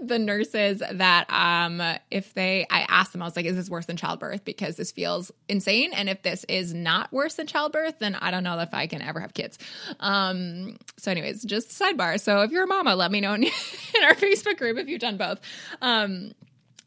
the 0.00 0.18
nurses 0.18 0.82
that 0.92 1.30
um 1.30 1.82
if 2.10 2.34
they 2.34 2.66
I 2.70 2.86
asked 2.88 3.12
them 3.12 3.22
I 3.22 3.24
was 3.24 3.36
like 3.36 3.46
is 3.46 3.56
this 3.56 3.70
worse 3.70 3.86
than 3.86 3.96
childbirth 3.96 4.44
because 4.44 4.76
this 4.76 4.92
feels 4.92 5.30
insane 5.48 5.92
and 5.92 6.08
if 6.08 6.22
this 6.22 6.44
is 6.48 6.74
not 6.74 7.12
worse 7.12 7.34
than 7.34 7.46
childbirth 7.46 7.98
then 7.98 8.14
I 8.14 8.30
don't 8.30 8.44
know 8.44 8.58
if 8.58 8.74
I 8.74 8.86
can 8.86 9.02
ever 9.02 9.20
have 9.20 9.34
kids. 9.34 9.58
Um 10.00 10.78
so 10.98 11.10
anyways 11.10 11.42
just 11.44 11.70
sidebar 11.70 12.20
so 12.20 12.42
if 12.42 12.50
you're 12.50 12.64
a 12.64 12.68
mama 12.68 12.94
let 12.96 13.10
me 13.10 13.20
know 13.20 13.34
in, 13.34 13.44
in 13.44 13.50
our 14.04 14.14
Facebook 14.14 14.58
group 14.58 14.78
if 14.78 14.88
you've 14.88 15.00
done 15.00 15.16
both. 15.16 15.40
Um 15.80 16.32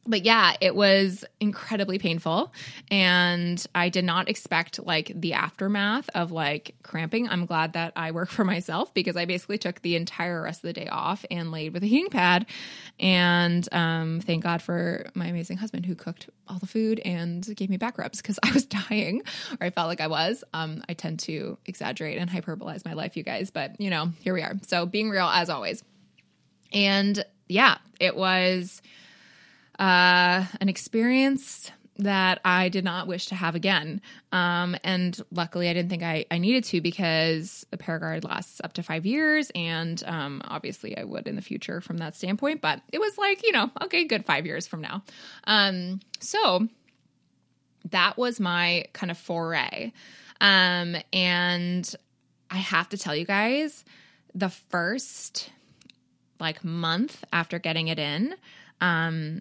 but 0.07 0.23
yeah, 0.23 0.55
it 0.61 0.75
was 0.75 1.25
incredibly 1.39 1.97
painful. 1.97 2.53
And 2.91 3.63
I 3.73 3.89
did 3.89 4.05
not 4.05 4.29
expect 4.29 4.79
like 4.85 5.11
the 5.15 5.33
aftermath 5.33 6.09
of 6.13 6.31
like 6.31 6.75
cramping. 6.83 7.27
I'm 7.27 7.45
glad 7.45 7.73
that 7.73 7.93
I 7.95 8.11
work 8.11 8.29
for 8.35 8.43
myself 8.43 8.93
because 8.93 9.15
I 9.17 9.25
basically 9.25 9.57
took 9.57 9.81
the 9.81 9.95
entire 9.95 10.43
rest 10.43 10.59
of 10.59 10.67
the 10.67 10.73
day 10.73 10.87
off 10.87 11.25
and 11.31 11.51
laid 11.51 11.73
with 11.73 11.83
a 11.83 11.87
heating 11.87 12.09
pad. 12.09 12.45
And 12.99 13.67
um, 13.73 14.21
thank 14.21 14.43
God 14.43 14.61
for 14.61 15.07
my 15.15 15.27
amazing 15.27 15.57
husband 15.57 15.85
who 15.85 15.95
cooked 15.95 16.29
all 16.47 16.59
the 16.59 16.67
food 16.67 16.99
and 17.03 17.43
gave 17.55 17.69
me 17.69 17.77
back 17.77 17.97
rubs 17.97 18.21
because 18.21 18.39
I 18.43 18.51
was 18.51 18.65
dying 18.65 19.23
or 19.59 19.67
I 19.67 19.69
felt 19.71 19.87
like 19.87 20.01
I 20.01 20.07
was. 20.07 20.43
Um, 20.53 20.83
I 20.87 20.93
tend 20.93 21.19
to 21.21 21.57
exaggerate 21.65 22.19
and 22.19 22.29
hyperbolize 22.29 22.85
my 22.85 22.93
life, 22.93 23.17
you 23.17 23.23
guys, 23.23 23.49
but 23.49 23.79
you 23.81 23.89
know, 23.89 24.11
here 24.21 24.33
we 24.33 24.41
are. 24.41 24.53
So 24.67 24.85
being 24.85 25.09
real 25.09 25.25
as 25.25 25.49
always. 25.49 25.83
And 26.71 27.23
yeah, 27.47 27.77
it 27.99 28.15
was 28.15 28.81
uh, 29.79 30.45
an 30.61 30.69
experience 30.69 31.71
that 31.97 32.41
I 32.43 32.69
did 32.69 32.83
not 32.83 33.07
wish 33.07 33.27
to 33.27 33.35
have 33.35 33.55
again. 33.55 34.01
Um, 34.31 34.75
and 34.83 35.19
luckily, 35.31 35.69
I 35.69 35.73
didn't 35.73 35.89
think 35.89 36.03
I, 36.03 36.25
I 36.29 36.39
needed 36.39 36.65
to 36.65 36.81
because 36.81 37.65
a 37.71 37.77
Paragard 37.77 38.25
lasts 38.25 38.59
up 38.63 38.73
to 38.73 38.83
five 38.83 39.05
years. 39.05 39.49
And 39.55 40.03
um, 40.05 40.41
obviously, 40.45 40.97
I 40.97 41.03
would 41.03 41.27
in 41.27 41.35
the 41.35 41.41
future 41.41 41.79
from 41.79 41.97
that 41.97 42.15
standpoint. 42.15 42.61
But 42.61 42.81
it 42.91 42.99
was 42.99 43.17
like, 43.17 43.43
you 43.43 43.53
know, 43.53 43.71
okay, 43.83 44.03
good 44.05 44.25
five 44.25 44.45
years 44.45 44.67
from 44.67 44.81
now. 44.81 45.03
Um, 45.45 46.01
so 46.19 46.67
that 47.91 48.17
was 48.17 48.39
my 48.39 48.85
kind 48.93 49.09
of 49.11 49.17
foray. 49.17 49.93
Um, 50.41 50.97
and 51.13 51.95
I 52.51 52.57
have 52.57 52.89
to 52.89 52.97
tell 52.97 53.15
you 53.15 53.25
guys, 53.25 53.85
the 54.33 54.49
first 54.49 55.49
like 56.41 56.63
month 56.65 57.23
after 57.31 57.57
getting 57.57 57.87
it 57.87 57.99
in, 57.99 58.35
um, 58.81 59.39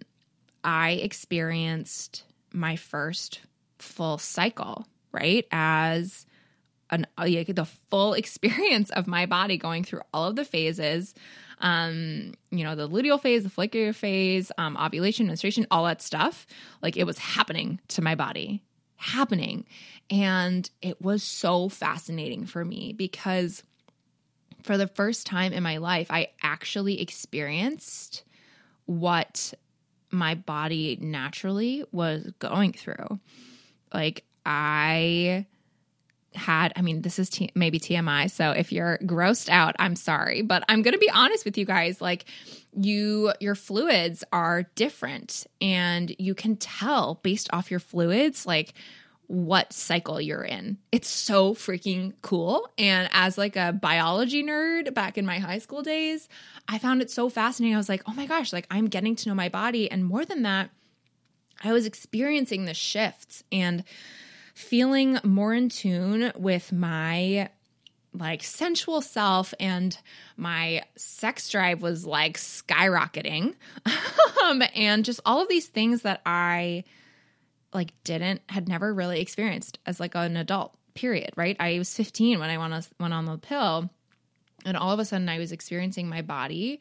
I 0.65 0.91
experienced 0.91 2.23
my 2.51 2.75
first 2.75 3.39
full 3.77 4.17
cycle, 4.17 4.87
right? 5.11 5.45
As 5.51 6.25
an 6.89 7.07
like 7.17 7.55
the 7.55 7.65
full 7.89 8.13
experience 8.23 8.89
of 8.89 9.07
my 9.07 9.25
body 9.27 9.57
going 9.57 9.83
through 9.83 10.01
all 10.13 10.25
of 10.25 10.35
the 10.35 10.45
phases. 10.45 11.13
Um, 11.59 12.33
you 12.51 12.65
know, 12.65 12.75
the 12.75 12.89
luteal 12.89 13.21
phase, 13.21 13.43
the 13.43 13.49
follicular 13.49 13.93
phase, 13.93 14.51
um, 14.57 14.75
ovulation, 14.75 15.27
menstruation, 15.27 15.65
all 15.71 15.85
that 15.85 16.01
stuff. 16.01 16.45
Like 16.81 16.97
it 16.97 17.05
was 17.05 17.17
happening 17.17 17.79
to 17.89 18.01
my 18.01 18.15
body, 18.15 18.61
happening. 18.97 19.65
And 20.09 20.69
it 20.81 21.01
was 21.01 21.23
so 21.23 21.69
fascinating 21.69 22.45
for 22.45 22.65
me 22.65 22.91
because 22.91 23.63
for 24.63 24.77
the 24.77 24.87
first 24.87 25.27
time 25.27 25.53
in 25.53 25.63
my 25.63 25.77
life, 25.77 26.07
I 26.09 26.29
actually 26.41 26.99
experienced 26.99 28.23
what 28.85 29.53
my 30.15 30.35
body 30.35 30.97
naturally 31.01 31.83
was 31.91 32.31
going 32.39 32.73
through. 32.73 33.19
Like 33.93 34.23
I 34.45 35.45
had 36.35 36.73
i 36.75 36.81
mean 36.81 37.01
this 37.01 37.17
is 37.17 37.29
t- 37.29 37.49
maybe 37.55 37.79
tmi 37.79 38.29
so 38.29 38.51
if 38.51 38.71
you're 38.71 38.97
grossed 39.03 39.49
out 39.49 39.75
i'm 39.79 39.95
sorry 39.95 40.41
but 40.41 40.63
i'm 40.69 40.81
going 40.81 40.93
to 40.93 40.99
be 40.99 41.09
honest 41.09 41.45
with 41.45 41.57
you 41.57 41.65
guys 41.65 42.01
like 42.01 42.25
you 42.73 43.33
your 43.39 43.55
fluids 43.55 44.23
are 44.31 44.63
different 44.75 45.47
and 45.61 46.13
you 46.19 46.35
can 46.35 46.55
tell 46.57 47.19
based 47.23 47.49
off 47.53 47.71
your 47.71 47.79
fluids 47.79 48.45
like 48.45 48.73
what 49.27 49.73
cycle 49.73 50.21
you're 50.21 50.43
in. 50.43 50.77
It's 50.91 51.07
so 51.07 51.53
freaking 51.53 52.13
cool. 52.21 52.69
And 52.77 53.09
as 53.11 53.37
like 53.37 53.55
a 53.55 53.73
biology 53.73 54.43
nerd 54.43 54.93
back 54.93 55.17
in 55.17 55.25
my 55.25 55.39
high 55.39 55.59
school 55.59 55.81
days, 55.81 56.27
I 56.67 56.77
found 56.77 57.01
it 57.01 57.11
so 57.11 57.29
fascinating. 57.29 57.75
I 57.75 57.77
was 57.77 57.89
like, 57.89 58.03
"Oh 58.07 58.13
my 58.13 58.25
gosh, 58.25 58.53
like 58.53 58.67
I'm 58.69 58.87
getting 58.87 59.15
to 59.17 59.29
know 59.29 59.35
my 59.35 59.49
body." 59.49 59.89
And 59.89 60.05
more 60.05 60.25
than 60.25 60.43
that, 60.43 60.69
I 61.63 61.73
was 61.73 61.85
experiencing 61.85 62.65
the 62.65 62.73
shifts 62.73 63.43
and 63.51 63.83
feeling 64.53 65.19
more 65.23 65.53
in 65.53 65.69
tune 65.69 66.31
with 66.35 66.71
my 66.71 67.49
like 68.13 68.43
sensual 68.43 69.01
self 69.01 69.53
and 69.59 69.97
my 70.37 70.83
sex 70.95 71.49
drive 71.49 71.81
was 71.81 72.05
like 72.05 72.37
skyrocketing. 72.37 73.55
um, 74.43 74.63
and 74.73 75.03
just 75.03 75.19
all 75.25 75.41
of 75.41 75.49
these 75.49 75.67
things 75.67 76.03
that 76.03 76.21
I 76.25 76.85
like 77.75 77.93
didn't 78.03 78.41
had 78.49 78.67
never 78.67 78.93
really 78.93 79.21
experienced 79.21 79.77
as 79.85 79.99
like 79.99 80.15
an 80.15 80.37
adult 80.37 80.75
period 80.95 81.31
right? 81.35 81.55
I 81.59 81.77
was 81.77 81.93
15 81.93 82.39
when 82.39 82.49
i 82.49 82.57
went 82.57 82.73
on, 82.73 82.83
went 82.99 83.13
on 83.13 83.25
the 83.25 83.37
pill 83.37 83.89
and 84.65 84.77
all 84.77 84.91
of 84.91 84.99
a 84.99 85.05
sudden 85.05 85.29
i 85.29 85.37
was 85.37 85.51
experiencing 85.51 86.09
my 86.09 86.21
body 86.21 86.79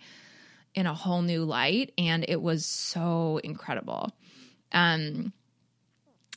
in 0.74 0.86
a 0.86 0.94
whole 0.94 1.22
new 1.22 1.44
light 1.44 1.92
and 1.98 2.24
it 2.26 2.40
was 2.40 2.66
so 2.66 3.40
incredible. 3.44 4.10
Um 4.72 5.32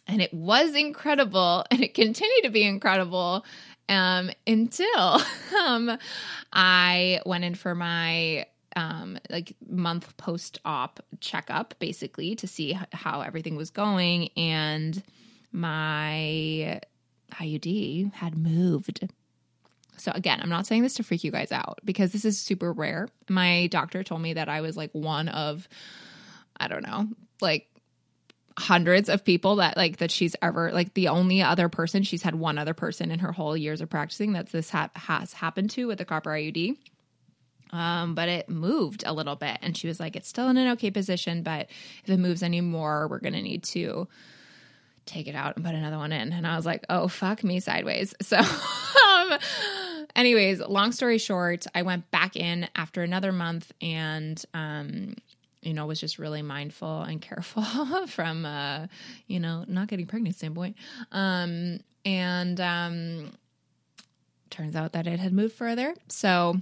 and 0.07 0.21
it 0.21 0.33
was 0.33 0.73
incredible 0.73 1.65
and 1.71 1.81
it 1.81 1.93
continued 1.93 2.43
to 2.43 2.49
be 2.49 2.63
incredible 2.63 3.45
um 3.89 4.31
until 4.45 5.21
um 5.65 5.97
i 6.53 7.21
went 7.25 7.43
in 7.43 7.55
for 7.55 7.75
my 7.75 8.45
um, 8.77 9.17
like 9.29 9.55
month 9.67 10.15
post 10.17 10.59
op 10.63 10.99
checkup 11.19 11.73
basically 11.79 12.35
to 12.35 12.47
see 12.47 12.77
how 12.93 13.21
everything 13.21 13.55
was 13.55 13.71
going 13.71 14.29
and 14.37 15.01
my 15.51 16.79
IUD 17.31 18.13
had 18.13 18.37
moved. 18.37 19.11
So 19.97 20.11
again, 20.13 20.39
I'm 20.41 20.49
not 20.49 20.67
saying 20.67 20.83
this 20.83 20.93
to 20.95 21.03
freak 21.03 21.23
you 21.23 21.31
guys 21.31 21.51
out 21.51 21.79
because 21.83 22.11
this 22.11 22.23
is 22.23 22.39
super 22.39 22.71
rare. 22.71 23.09
My 23.27 23.65
doctor 23.67 24.03
told 24.03 24.21
me 24.21 24.33
that 24.33 24.47
I 24.47 24.61
was 24.61 24.77
like 24.77 24.91
one 24.93 25.27
of 25.27 25.67
I 26.59 26.67
don't 26.67 26.85
know, 26.85 27.07
like 27.41 27.67
hundreds 28.59 29.09
of 29.09 29.25
people 29.25 29.57
that 29.57 29.75
like 29.75 29.97
that 29.97 30.11
she's 30.11 30.35
ever 30.43 30.71
like 30.71 30.93
the 30.93 31.07
only 31.07 31.41
other 31.41 31.67
person 31.67 32.03
she's 32.03 32.21
had 32.21 32.35
one 32.35 32.59
other 32.59 32.73
person 32.75 33.09
in 33.09 33.19
her 33.19 33.31
whole 33.31 33.57
years 33.57 33.81
of 33.81 33.89
practicing 33.89 34.33
that 34.33 34.51
this 34.51 34.69
ha- 34.69 34.89
has 34.95 35.33
happened 35.33 35.71
to 35.71 35.87
with 35.87 35.97
the 35.97 36.05
copper 36.05 36.29
IUD. 36.29 36.77
Um, 37.71 38.15
but 38.15 38.29
it 38.29 38.49
moved 38.49 39.03
a 39.05 39.13
little 39.13 39.35
bit. 39.35 39.57
And 39.61 39.75
she 39.75 39.87
was 39.87 39.99
like, 39.99 40.15
it's 40.15 40.27
still 40.27 40.49
in 40.49 40.57
an 40.57 40.69
okay 40.73 40.91
position, 40.91 41.43
but 41.43 41.67
if 42.03 42.09
it 42.09 42.17
moves 42.17 42.43
anymore, 42.43 43.07
we're 43.09 43.19
going 43.19 43.33
to 43.33 43.41
need 43.41 43.63
to 43.63 44.07
take 45.05 45.27
it 45.27 45.35
out 45.35 45.55
and 45.55 45.65
put 45.65 45.73
another 45.73 45.97
one 45.97 46.11
in. 46.11 46.33
And 46.33 46.45
I 46.45 46.55
was 46.55 46.65
like, 46.65 46.85
oh, 46.89 47.07
fuck 47.07 47.43
me 47.43 47.59
sideways. 47.59 48.13
So, 48.23 48.37
um, 48.37 49.39
anyways, 50.15 50.59
long 50.59 50.91
story 50.91 51.17
short, 51.17 51.65
I 51.73 51.83
went 51.83 52.11
back 52.11 52.35
in 52.35 52.67
after 52.75 53.03
another 53.03 53.31
month 53.31 53.71
and, 53.81 54.43
um, 54.53 55.15
you 55.61 55.73
know, 55.73 55.85
was 55.85 55.99
just 55.99 56.19
really 56.19 56.41
mindful 56.41 57.03
and 57.03 57.21
careful 57.21 57.63
from, 58.07 58.45
uh, 58.45 58.87
you 59.27 59.39
know, 59.39 59.63
not 59.67 59.87
getting 59.87 60.07
pregnant 60.07 60.35
standpoint. 60.35 60.75
Um, 61.11 61.79
and, 62.05 62.59
um, 62.59 63.31
turns 64.49 64.75
out 64.75 64.93
that 64.93 65.07
it 65.07 65.19
had 65.19 65.33
moved 65.33 65.53
further. 65.55 65.93
So, 66.09 66.61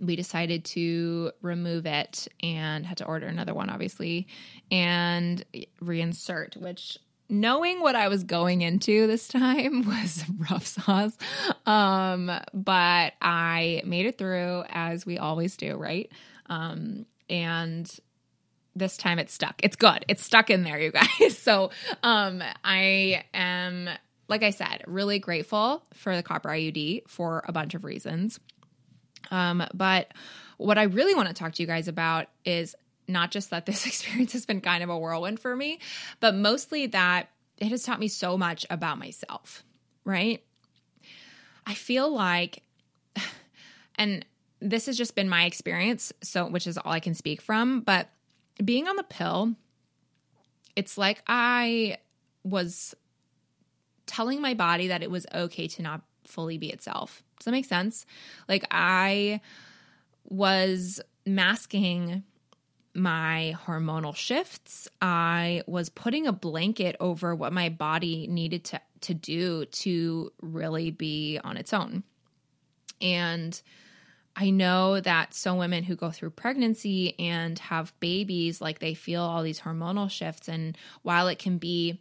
we 0.00 0.16
decided 0.16 0.64
to 0.66 1.32
remove 1.42 1.86
it 1.86 2.28
and 2.42 2.86
had 2.86 2.98
to 2.98 3.06
order 3.06 3.26
another 3.26 3.54
one, 3.54 3.70
obviously, 3.70 4.26
and 4.70 5.44
reinsert, 5.82 6.56
which 6.56 6.98
knowing 7.28 7.80
what 7.80 7.96
I 7.96 8.08
was 8.08 8.24
going 8.24 8.60
into 8.60 9.06
this 9.06 9.26
time 9.26 9.86
was 9.86 10.24
rough 10.50 10.66
sauce. 10.66 11.16
Um, 11.66 12.30
but 12.52 13.14
I 13.20 13.82
made 13.84 14.06
it 14.06 14.18
through 14.18 14.64
as 14.68 15.06
we 15.06 15.18
always 15.18 15.56
do, 15.56 15.76
right? 15.76 16.10
Um, 16.46 17.06
and 17.30 17.90
this 18.74 18.96
time 18.96 19.18
it's 19.18 19.32
stuck. 19.32 19.54
It's 19.62 19.76
good. 19.76 20.04
It's 20.08 20.22
stuck 20.22 20.50
in 20.50 20.62
there, 20.62 20.78
you 20.78 20.92
guys. 20.92 21.08
So 21.42 21.70
um, 22.02 22.42
I 22.62 23.24
am, 23.34 23.88
like 24.28 24.42
I 24.42 24.50
said, 24.50 24.84
really 24.86 25.18
grateful 25.18 25.82
for 25.94 26.14
the 26.14 26.22
copper 26.22 26.50
IUD 26.50 27.08
for 27.08 27.42
a 27.48 27.52
bunch 27.52 27.74
of 27.74 27.84
reasons. 27.84 28.38
Um, 29.30 29.64
but 29.74 30.12
what 30.56 30.78
I 30.78 30.84
really 30.84 31.14
want 31.14 31.28
to 31.28 31.34
talk 31.34 31.52
to 31.54 31.62
you 31.62 31.66
guys 31.66 31.88
about 31.88 32.26
is 32.44 32.74
not 33.08 33.30
just 33.30 33.50
that 33.50 33.66
this 33.66 33.86
experience 33.86 34.32
has 34.32 34.46
been 34.46 34.60
kind 34.60 34.82
of 34.82 34.90
a 34.90 34.98
whirlwind 34.98 35.40
for 35.40 35.54
me, 35.54 35.80
but 36.20 36.34
mostly 36.34 36.86
that 36.88 37.28
it 37.58 37.68
has 37.68 37.82
taught 37.82 38.00
me 38.00 38.08
so 38.08 38.36
much 38.36 38.66
about 38.70 38.98
myself, 38.98 39.62
right? 40.04 40.42
I 41.66 41.74
feel 41.74 42.12
like, 42.12 42.62
and 43.96 44.24
this 44.60 44.86
has 44.86 44.96
just 44.96 45.14
been 45.14 45.28
my 45.28 45.44
experience, 45.44 46.12
so 46.22 46.46
which 46.46 46.66
is 46.66 46.78
all 46.78 46.92
I 46.92 47.00
can 47.00 47.14
speak 47.14 47.40
from, 47.40 47.80
but 47.80 48.08
being 48.62 48.88
on 48.88 48.96
the 48.96 49.02
pill, 49.02 49.54
it's 50.76 50.96
like 50.96 51.22
I 51.26 51.98
was 52.44 52.94
telling 54.06 54.40
my 54.40 54.54
body 54.54 54.88
that 54.88 55.02
it 55.02 55.10
was 55.10 55.26
okay 55.32 55.68
to 55.68 55.82
not 55.82 56.02
fully 56.26 56.58
be 56.58 56.70
itself. 56.70 57.22
Does 57.42 57.46
that 57.46 57.52
make 57.52 57.64
sense? 57.64 58.06
Like 58.48 58.64
I 58.70 59.40
was 60.24 61.00
masking 61.26 62.22
my 62.94 63.56
hormonal 63.66 64.14
shifts. 64.14 64.86
I 65.00 65.62
was 65.66 65.88
putting 65.88 66.28
a 66.28 66.32
blanket 66.32 66.94
over 67.00 67.34
what 67.34 67.52
my 67.52 67.68
body 67.68 68.28
needed 68.28 68.62
to 68.66 68.80
to 69.00 69.14
do 69.14 69.64
to 69.64 70.30
really 70.40 70.92
be 70.92 71.40
on 71.42 71.56
its 71.56 71.72
own. 71.72 72.04
And 73.00 73.60
I 74.36 74.50
know 74.50 75.00
that 75.00 75.34
some 75.34 75.58
women 75.58 75.82
who 75.82 75.96
go 75.96 76.12
through 76.12 76.30
pregnancy 76.30 77.18
and 77.18 77.58
have 77.58 77.98
babies 77.98 78.60
like 78.60 78.78
they 78.78 78.94
feel 78.94 79.22
all 79.22 79.42
these 79.42 79.60
hormonal 79.60 80.08
shifts 80.08 80.48
and 80.48 80.78
while 81.02 81.26
it 81.26 81.40
can 81.40 81.58
be 81.58 82.00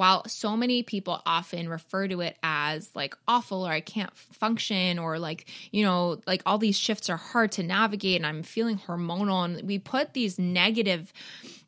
while 0.00 0.26
so 0.26 0.56
many 0.56 0.82
people 0.82 1.20
often 1.26 1.68
refer 1.68 2.08
to 2.08 2.22
it 2.22 2.38
as 2.42 2.90
like 2.94 3.14
awful 3.28 3.66
or 3.66 3.70
I 3.70 3.82
can't 3.82 4.16
function 4.16 4.98
or 4.98 5.18
like, 5.18 5.44
you 5.72 5.84
know, 5.84 6.22
like 6.26 6.40
all 6.46 6.56
these 6.56 6.78
shifts 6.78 7.10
are 7.10 7.18
hard 7.18 7.52
to 7.52 7.62
navigate 7.62 8.16
and 8.16 8.24
I'm 8.24 8.42
feeling 8.42 8.78
hormonal 8.78 9.44
and 9.44 9.68
we 9.68 9.78
put 9.78 10.14
these 10.14 10.38
negative 10.38 11.12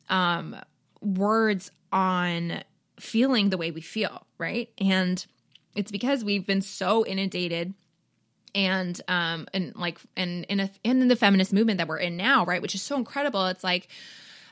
um 0.09 0.55
words 0.99 1.69
on 1.91 2.63
feeling 2.99 3.51
the 3.51 3.57
way 3.57 3.69
we 3.69 3.81
feel, 3.81 4.25
right? 4.39 4.67
And 4.79 5.23
it's 5.75 5.91
because 5.91 6.23
we've 6.23 6.47
been 6.47 6.63
so 6.63 7.05
inundated 7.05 7.75
and 8.55 8.99
um 9.07 9.47
and 9.53 9.75
like 9.75 9.99
and 10.17 10.45
in 10.45 10.59
a 10.59 10.71
in 10.83 11.07
the 11.07 11.15
feminist 11.15 11.53
movement 11.53 11.77
that 11.77 11.87
we're 11.87 11.97
in 11.97 12.17
now, 12.17 12.45
right, 12.45 12.63
which 12.63 12.73
is 12.73 12.81
so 12.81 12.97
incredible. 12.97 13.45
It's 13.45 13.63
like 13.63 13.89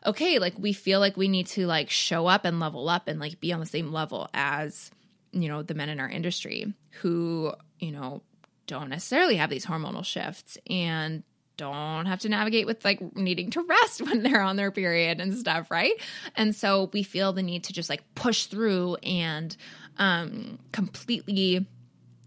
okay, 0.05 0.39
like 0.39 0.53
we 0.57 0.73
feel 0.73 0.99
like 0.99 1.17
we 1.17 1.27
need 1.27 1.47
to 1.47 1.67
like 1.67 1.89
show 1.89 2.27
up 2.27 2.45
and 2.45 2.59
level 2.59 2.89
up 2.89 3.07
and 3.07 3.19
like 3.19 3.39
be 3.39 3.53
on 3.53 3.59
the 3.59 3.65
same 3.65 3.91
level 3.91 4.29
as, 4.33 4.91
you 5.31 5.47
know, 5.47 5.61
the 5.61 5.73
men 5.73 5.89
in 5.89 5.99
our 5.99 6.09
industry 6.09 6.73
who, 7.01 7.53
you 7.79 7.91
know, 7.91 8.21
don't 8.67 8.89
necessarily 8.89 9.35
have 9.35 9.49
these 9.49 9.65
hormonal 9.65 10.05
shifts 10.05 10.57
and 10.69 11.23
don't 11.57 12.07
have 12.07 12.19
to 12.19 12.29
navigate 12.29 12.65
with 12.65 12.83
like 12.83 13.15
needing 13.15 13.51
to 13.51 13.61
rest 13.61 14.01
when 14.05 14.23
they're 14.23 14.41
on 14.41 14.55
their 14.55 14.71
period 14.71 15.21
and 15.21 15.37
stuff, 15.37 15.69
right? 15.69 15.93
And 16.35 16.55
so 16.55 16.89
we 16.93 17.03
feel 17.03 17.33
the 17.33 17.43
need 17.43 17.65
to 17.65 17.73
just 17.73 17.89
like 17.89 18.03
push 18.15 18.45
through 18.45 18.95
and 19.03 19.55
um 19.97 20.57
completely 20.71 21.67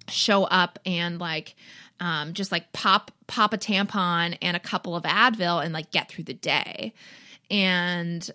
show 0.08 0.44
up 0.44 0.78
and 0.84 1.18
like 1.18 1.56
um 1.98 2.34
just 2.34 2.52
like 2.52 2.72
pop 2.72 3.10
pop 3.26 3.52
a 3.52 3.58
tampon 3.58 4.36
and 4.42 4.56
a 4.56 4.60
couple 4.60 4.94
of 4.94 5.02
Advil 5.04 5.64
and 5.64 5.72
like 5.72 5.90
get 5.90 6.08
through 6.08 6.24
the 6.24 6.34
day. 6.34 6.92
And 7.54 8.28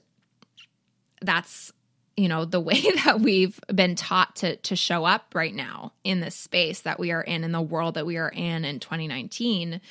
that's 1.21 1.73
you 2.15 2.27
know 2.27 2.45
the 2.45 2.59
way 2.69 2.81
that 3.03 3.19
we've 3.19 3.59
been 3.73 3.95
taught 3.95 4.37
to 4.37 4.55
to 4.57 4.75
show 4.75 5.05
up 5.05 5.33
right 5.33 5.53
now 5.53 5.93
in 6.03 6.19
this 6.19 6.35
space 6.35 6.81
that 6.81 6.99
we 6.99 7.11
are 7.11 7.21
in 7.21 7.43
in 7.43 7.51
the 7.51 7.61
world 7.61 7.95
that 7.95 8.05
we 8.05 8.17
are 8.17 8.29
in 8.29 8.65
in 8.65 8.79
2019 8.79 9.81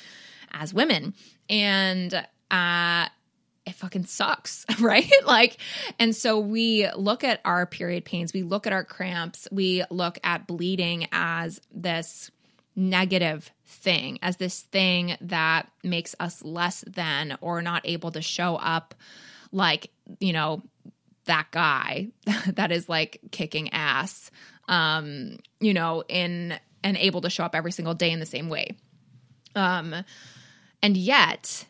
as 0.51 0.73
women 0.73 1.13
and 1.49 2.25
uh 2.49 3.07
it 3.69 3.75
fucking 3.75 4.05
sucks, 4.05 4.65
right? 4.79 5.11
like, 5.25 5.57
and 5.99 6.15
so 6.15 6.39
we 6.39 6.89
look 6.95 7.23
at 7.23 7.39
our 7.45 7.65
period 7.65 8.03
pains, 8.03 8.33
we 8.33 8.43
look 8.43 8.67
at 8.67 8.73
our 8.73 8.83
cramps, 8.83 9.47
we 9.51 9.83
look 9.89 10.19
at 10.23 10.47
bleeding 10.47 11.07
as 11.11 11.61
this 11.71 12.31
negative 12.75 13.51
thing, 13.69 14.19
as 14.21 14.37
this 14.37 14.61
thing 14.61 15.15
that 15.21 15.71
makes 15.83 16.15
us 16.19 16.43
less 16.43 16.83
than 16.87 17.37
or 17.39 17.61
not 17.61 17.81
able 17.85 18.11
to 18.11 18.21
show 18.21 18.55
up 18.55 18.95
like, 19.51 19.91
you 20.19 20.33
know, 20.33 20.61
that 21.25 21.47
guy 21.51 22.09
that 22.47 22.71
is 22.71 22.89
like 22.89 23.19
kicking 23.31 23.69
ass, 23.71 24.31
um, 24.67 25.37
you 25.59 25.73
know, 25.73 26.03
in 26.07 26.59
and 26.83 26.97
able 26.97 27.21
to 27.21 27.29
show 27.29 27.43
up 27.43 27.55
every 27.55 27.71
single 27.71 27.93
day 27.93 28.11
in 28.11 28.19
the 28.19 28.25
same 28.25 28.49
way. 28.49 28.75
Um, 29.55 29.93
and 30.81 30.95
yet, 30.95 31.65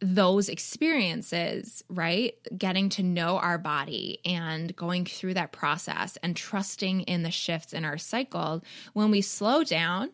those 0.00 0.48
experiences, 0.48 1.82
right? 1.88 2.34
Getting 2.56 2.90
to 2.90 3.02
know 3.02 3.38
our 3.38 3.58
body 3.58 4.20
and 4.24 4.74
going 4.76 5.04
through 5.04 5.34
that 5.34 5.52
process 5.52 6.16
and 6.22 6.36
trusting 6.36 7.02
in 7.02 7.22
the 7.22 7.30
shifts 7.30 7.72
in 7.72 7.84
our 7.84 7.98
cycle, 7.98 8.62
when 8.92 9.10
we 9.10 9.20
slow 9.20 9.64
down 9.64 10.10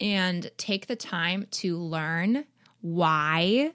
and 0.00 0.50
take 0.56 0.86
the 0.86 0.96
time 0.96 1.46
to 1.50 1.76
learn 1.76 2.44
why 2.80 3.72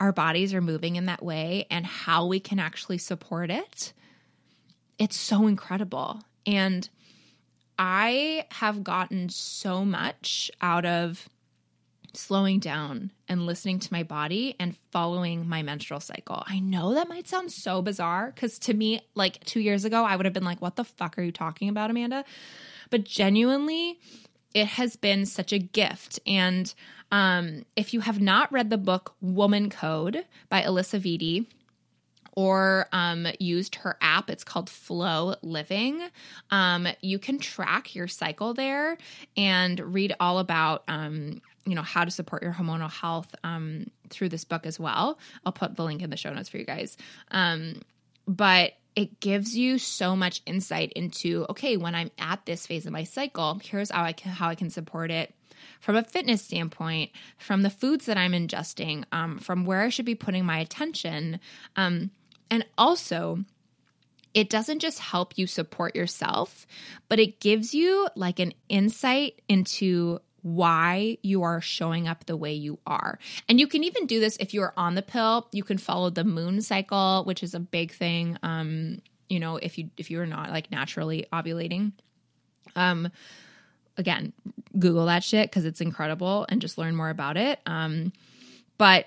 our 0.00 0.12
bodies 0.12 0.54
are 0.54 0.60
moving 0.60 0.96
in 0.96 1.06
that 1.06 1.22
way 1.22 1.66
and 1.70 1.84
how 1.84 2.26
we 2.26 2.40
can 2.40 2.58
actually 2.58 2.98
support 2.98 3.50
it, 3.50 3.92
it's 4.98 5.16
so 5.16 5.46
incredible. 5.46 6.20
And 6.46 6.88
I 7.78 8.46
have 8.50 8.82
gotten 8.82 9.28
so 9.28 9.84
much 9.84 10.50
out 10.60 10.84
of 10.84 11.28
slowing 12.14 12.58
down 12.58 13.12
and 13.28 13.46
listening 13.46 13.78
to 13.78 13.92
my 13.92 14.02
body 14.02 14.56
and 14.58 14.76
following 14.90 15.48
my 15.48 15.62
menstrual 15.62 16.00
cycle. 16.00 16.42
I 16.46 16.58
know 16.58 16.94
that 16.94 17.08
might 17.08 17.28
sound 17.28 17.52
so 17.52 17.82
bizarre 17.82 18.32
because 18.34 18.58
to 18.60 18.74
me, 18.74 19.02
like 19.14 19.44
two 19.44 19.60
years 19.60 19.84
ago, 19.84 20.04
I 20.04 20.16
would 20.16 20.26
have 20.26 20.32
been 20.32 20.44
like, 20.44 20.60
what 20.60 20.76
the 20.76 20.84
fuck 20.84 21.18
are 21.18 21.22
you 21.22 21.32
talking 21.32 21.68
about, 21.68 21.90
Amanda? 21.90 22.24
But 22.90 23.04
genuinely, 23.04 24.00
it 24.54 24.66
has 24.66 24.96
been 24.96 25.26
such 25.26 25.52
a 25.52 25.58
gift. 25.58 26.18
And 26.26 26.72
um, 27.10 27.64
if 27.76 27.94
you 27.94 28.00
have 28.00 28.20
not 28.20 28.52
read 28.52 28.70
the 28.70 28.78
book 28.78 29.14
Woman 29.20 29.70
Code 29.70 30.24
by 30.48 30.62
Alisa 30.62 31.00
Vitti, 31.00 31.46
or 32.38 32.86
um, 32.92 33.26
used 33.40 33.74
her 33.74 33.96
app. 34.00 34.30
It's 34.30 34.44
called 34.44 34.70
FLO 34.70 35.34
Living. 35.42 36.00
Um, 36.52 36.86
you 37.00 37.18
can 37.18 37.40
track 37.40 37.96
your 37.96 38.06
cycle 38.06 38.54
there 38.54 38.96
and 39.36 39.80
read 39.92 40.14
all 40.20 40.38
about 40.38 40.84
um, 40.86 41.42
you 41.66 41.74
know 41.74 41.82
how 41.82 42.04
to 42.04 42.12
support 42.12 42.44
your 42.44 42.52
hormonal 42.52 42.92
health 42.92 43.34
um, 43.42 43.88
through 44.08 44.28
this 44.28 44.44
book 44.44 44.66
as 44.66 44.78
well. 44.78 45.18
I'll 45.44 45.50
put 45.50 45.74
the 45.74 45.82
link 45.82 46.00
in 46.00 46.10
the 46.10 46.16
show 46.16 46.32
notes 46.32 46.48
for 46.48 46.58
you 46.58 46.64
guys. 46.64 46.96
Um, 47.32 47.82
but 48.28 48.74
it 48.96 49.20
gives 49.20 49.56
you 49.56 49.78
so 49.78 50.16
much 50.16 50.42
insight 50.46 50.92
into 50.92 51.46
okay, 51.50 51.76
when 51.76 51.94
I'm 51.94 52.10
at 52.18 52.44
this 52.46 52.66
phase 52.66 52.86
of 52.86 52.92
my 52.92 53.04
cycle, 53.04 53.60
here's 53.62 53.90
how 53.90 54.04
I 54.04 54.12
can 54.12 54.32
how 54.32 54.48
I 54.48 54.54
can 54.54 54.70
support 54.70 55.10
it 55.10 55.34
from 55.80 55.96
a 55.96 56.04
fitness 56.04 56.42
standpoint, 56.42 57.10
from 57.36 57.62
the 57.62 57.70
foods 57.70 58.06
that 58.06 58.16
I'm 58.16 58.32
ingesting, 58.32 59.04
um, 59.12 59.38
from 59.38 59.64
where 59.64 59.82
I 59.82 59.88
should 59.88 60.04
be 60.04 60.14
putting 60.14 60.44
my 60.44 60.58
attention, 60.58 61.40
um, 61.76 62.10
and 62.50 62.64
also 62.76 63.44
it 64.34 64.50
doesn't 64.50 64.80
just 64.80 64.98
help 64.98 65.36
you 65.36 65.46
support 65.46 65.96
yourself, 65.96 66.66
but 67.08 67.18
it 67.18 67.40
gives 67.40 67.74
you 67.74 68.08
like 68.14 68.38
an 68.38 68.52
insight 68.68 69.40
into 69.48 70.20
why 70.42 71.18
you 71.22 71.42
are 71.42 71.60
showing 71.60 72.08
up 72.08 72.26
the 72.26 72.36
way 72.36 72.52
you 72.52 72.78
are. 72.86 73.18
And 73.48 73.58
you 73.58 73.66
can 73.66 73.84
even 73.84 74.06
do 74.06 74.20
this 74.20 74.36
if 74.38 74.54
you're 74.54 74.72
on 74.76 74.94
the 74.94 75.02
pill. 75.02 75.48
You 75.52 75.64
can 75.64 75.78
follow 75.78 76.10
the 76.10 76.24
moon 76.24 76.60
cycle, 76.60 77.24
which 77.24 77.42
is 77.42 77.54
a 77.54 77.60
big 77.60 77.92
thing. 77.92 78.38
Um, 78.42 79.02
you 79.28 79.40
know, 79.40 79.56
if 79.56 79.78
you 79.78 79.90
if 79.96 80.10
you're 80.10 80.26
not 80.26 80.50
like 80.50 80.70
naturally 80.70 81.26
ovulating. 81.32 81.92
Um 82.76 83.10
again, 83.98 84.32
Google 84.78 85.06
that 85.06 85.24
shit 85.24 85.50
because 85.50 85.64
it's 85.64 85.80
incredible 85.80 86.46
and 86.48 86.62
just 86.62 86.78
learn 86.78 86.94
more 86.96 87.10
about 87.10 87.36
it. 87.36 87.58
Um, 87.66 88.12
but 88.78 89.06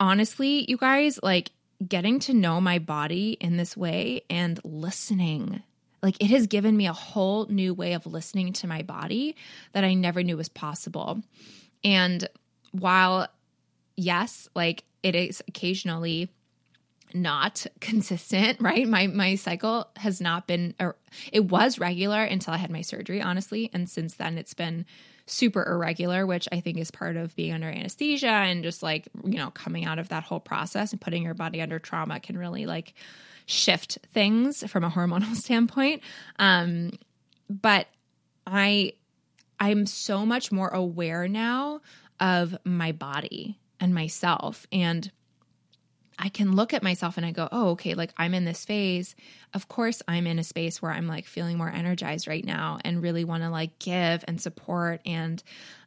honestly, 0.00 0.64
you 0.68 0.78
guys, 0.78 1.20
like 1.22 1.52
getting 1.86 2.18
to 2.20 2.34
know 2.34 2.60
my 2.60 2.78
body 2.78 3.36
in 3.40 3.56
this 3.56 3.76
way 3.76 4.22
and 4.30 4.58
listening 4.64 5.62
like 6.02 6.22
it 6.22 6.30
has 6.30 6.46
given 6.46 6.76
me 6.76 6.86
a 6.86 6.92
whole 6.92 7.46
new 7.46 7.74
way 7.74 7.92
of 7.92 8.06
listening 8.06 8.52
to 8.54 8.66
my 8.66 8.82
body 8.82 9.36
that 9.72 9.84
I 9.84 9.94
never 9.94 10.22
knew 10.22 10.36
was 10.36 10.48
possible. 10.48 11.22
And 11.84 12.28
while, 12.72 13.28
yes, 13.96 14.48
like 14.54 14.84
it 15.02 15.14
is 15.14 15.42
occasionally 15.46 16.30
not 17.14 17.66
consistent, 17.80 18.60
right? 18.60 18.88
My 18.88 19.06
my 19.06 19.36
cycle 19.36 19.88
has 19.96 20.20
not 20.20 20.46
been 20.46 20.74
or 20.80 20.96
it 21.32 21.44
was 21.44 21.78
regular 21.78 22.22
until 22.22 22.54
I 22.54 22.58
had 22.58 22.70
my 22.70 22.82
surgery, 22.82 23.20
honestly, 23.20 23.70
and 23.72 23.88
since 23.88 24.14
then 24.14 24.38
it's 24.38 24.54
been 24.54 24.86
super 25.26 25.64
irregular, 25.64 26.26
which 26.26 26.48
I 26.50 26.60
think 26.60 26.78
is 26.78 26.90
part 26.90 27.16
of 27.16 27.36
being 27.36 27.52
under 27.52 27.68
anesthesia 27.68 28.26
and 28.26 28.64
just 28.64 28.82
like, 28.82 29.08
you 29.24 29.38
know, 29.38 29.50
coming 29.50 29.84
out 29.84 30.00
of 30.00 30.08
that 30.08 30.24
whole 30.24 30.40
process 30.40 30.90
and 30.90 31.00
putting 31.00 31.22
your 31.22 31.34
body 31.34 31.62
under 31.62 31.78
trauma 31.78 32.18
can 32.18 32.36
really 32.36 32.66
like 32.66 32.94
shift 33.52 33.98
things 34.12 34.64
from 34.70 34.84
a 34.84 34.90
hormonal 34.90 35.34
standpoint. 35.36 36.02
Um, 36.38 36.92
but 37.48 37.86
I 38.46 38.94
I'm 39.60 39.86
so 39.86 40.26
much 40.26 40.50
more 40.50 40.68
aware 40.68 41.28
now 41.28 41.80
of 42.18 42.56
my 42.64 42.92
body 42.92 43.58
and 43.78 43.94
myself 43.94 44.66
and 44.72 45.10
I 46.22 46.28
can 46.28 46.54
look 46.54 46.72
at 46.72 46.84
myself 46.84 47.16
and 47.16 47.26
I 47.26 47.32
go, 47.32 47.48
oh, 47.50 47.70
okay, 47.70 47.94
like 47.94 48.12
I'm 48.16 48.32
in 48.32 48.44
this 48.44 48.64
phase. 48.64 49.16
Of 49.54 49.66
course, 49.66 50.02
I'm 50.06 50.28
in 50.28 50.38
a 50.38 50.44
space 50.44 50.80
where 50.80 50.92
I'm 50.92 51.08
like 51.08 51.26
feeling 51.26 51.58
more 51.58 51.68
energized 51.68 52.28
right 52.28 52.44
now 52.44 52.78
and 52.84 53.02
really 53.02 53.24
want 53.24 53.42
to 53.42 53.50
like 53.50 53.76
give 53.80 54.24
and 54.28 54.40
support 54.40 55.00
and 55.04 55.42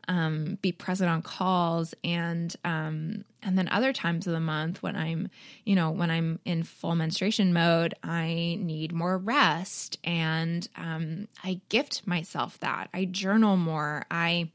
um, 0.10 0.58
be 0.62 0.74
present 0.74 1.10
on 1.10 1.22
calls 1.22 1.94
and 2.04 2.54
um, 2.66 3.24
and 3.42 3.58
then 3.58 3.70
other 3.70 3.94
times 3.94 4.28
of 4.28 4.34
the 4.34 4.42
month 4.42 4.84
when 4.84 4.98
I'm 4.98 5.30
you 5.64 5.74
know 5.74 5.92
when 5.92 6.12
I'm 6.12 6.40
in 6.44 6.64
full 6.64 6.96
menstruation 6.96 7.54
mode 7.54 7.96
I 8.04 8.58
need 8.60 8.92
more 8.92 9.18
rest 9.18 9.98
and 10.04 10.68
um, 10.76 11.30
I 11.46 11.62
gift 11.70 12.06
myself 12.06 12.60
that. 12.60 12.90
I 12.94 13.06
journal 13.06 13.56
more. 13.56 14.06
I 14.12 14.52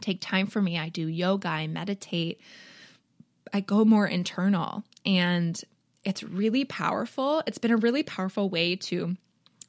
take 0.00 0.20
time 0.20 0.48
for 0.48 0.60
me. 0.60 0.76
I 0.76 0.88
do 0.88 1.06
yoga. 1.06 1.48
I 1.48 1.68
meditate. 1.68 2.40
I 3.54 3.60
go 3.60 3.84
more 3.84 4.06
internal 4.06 4.84
and 5.04 5.60
it's 6.04 6.22
really 6.22 6.64
powerful. 6.64 7.42
It's 7.46 7.58
been 7.58 7.70
a 7.70 7.76
really 7.76 8.02
powerful 8.02 8.48
way 8.48 8.76
to 8.76 9.16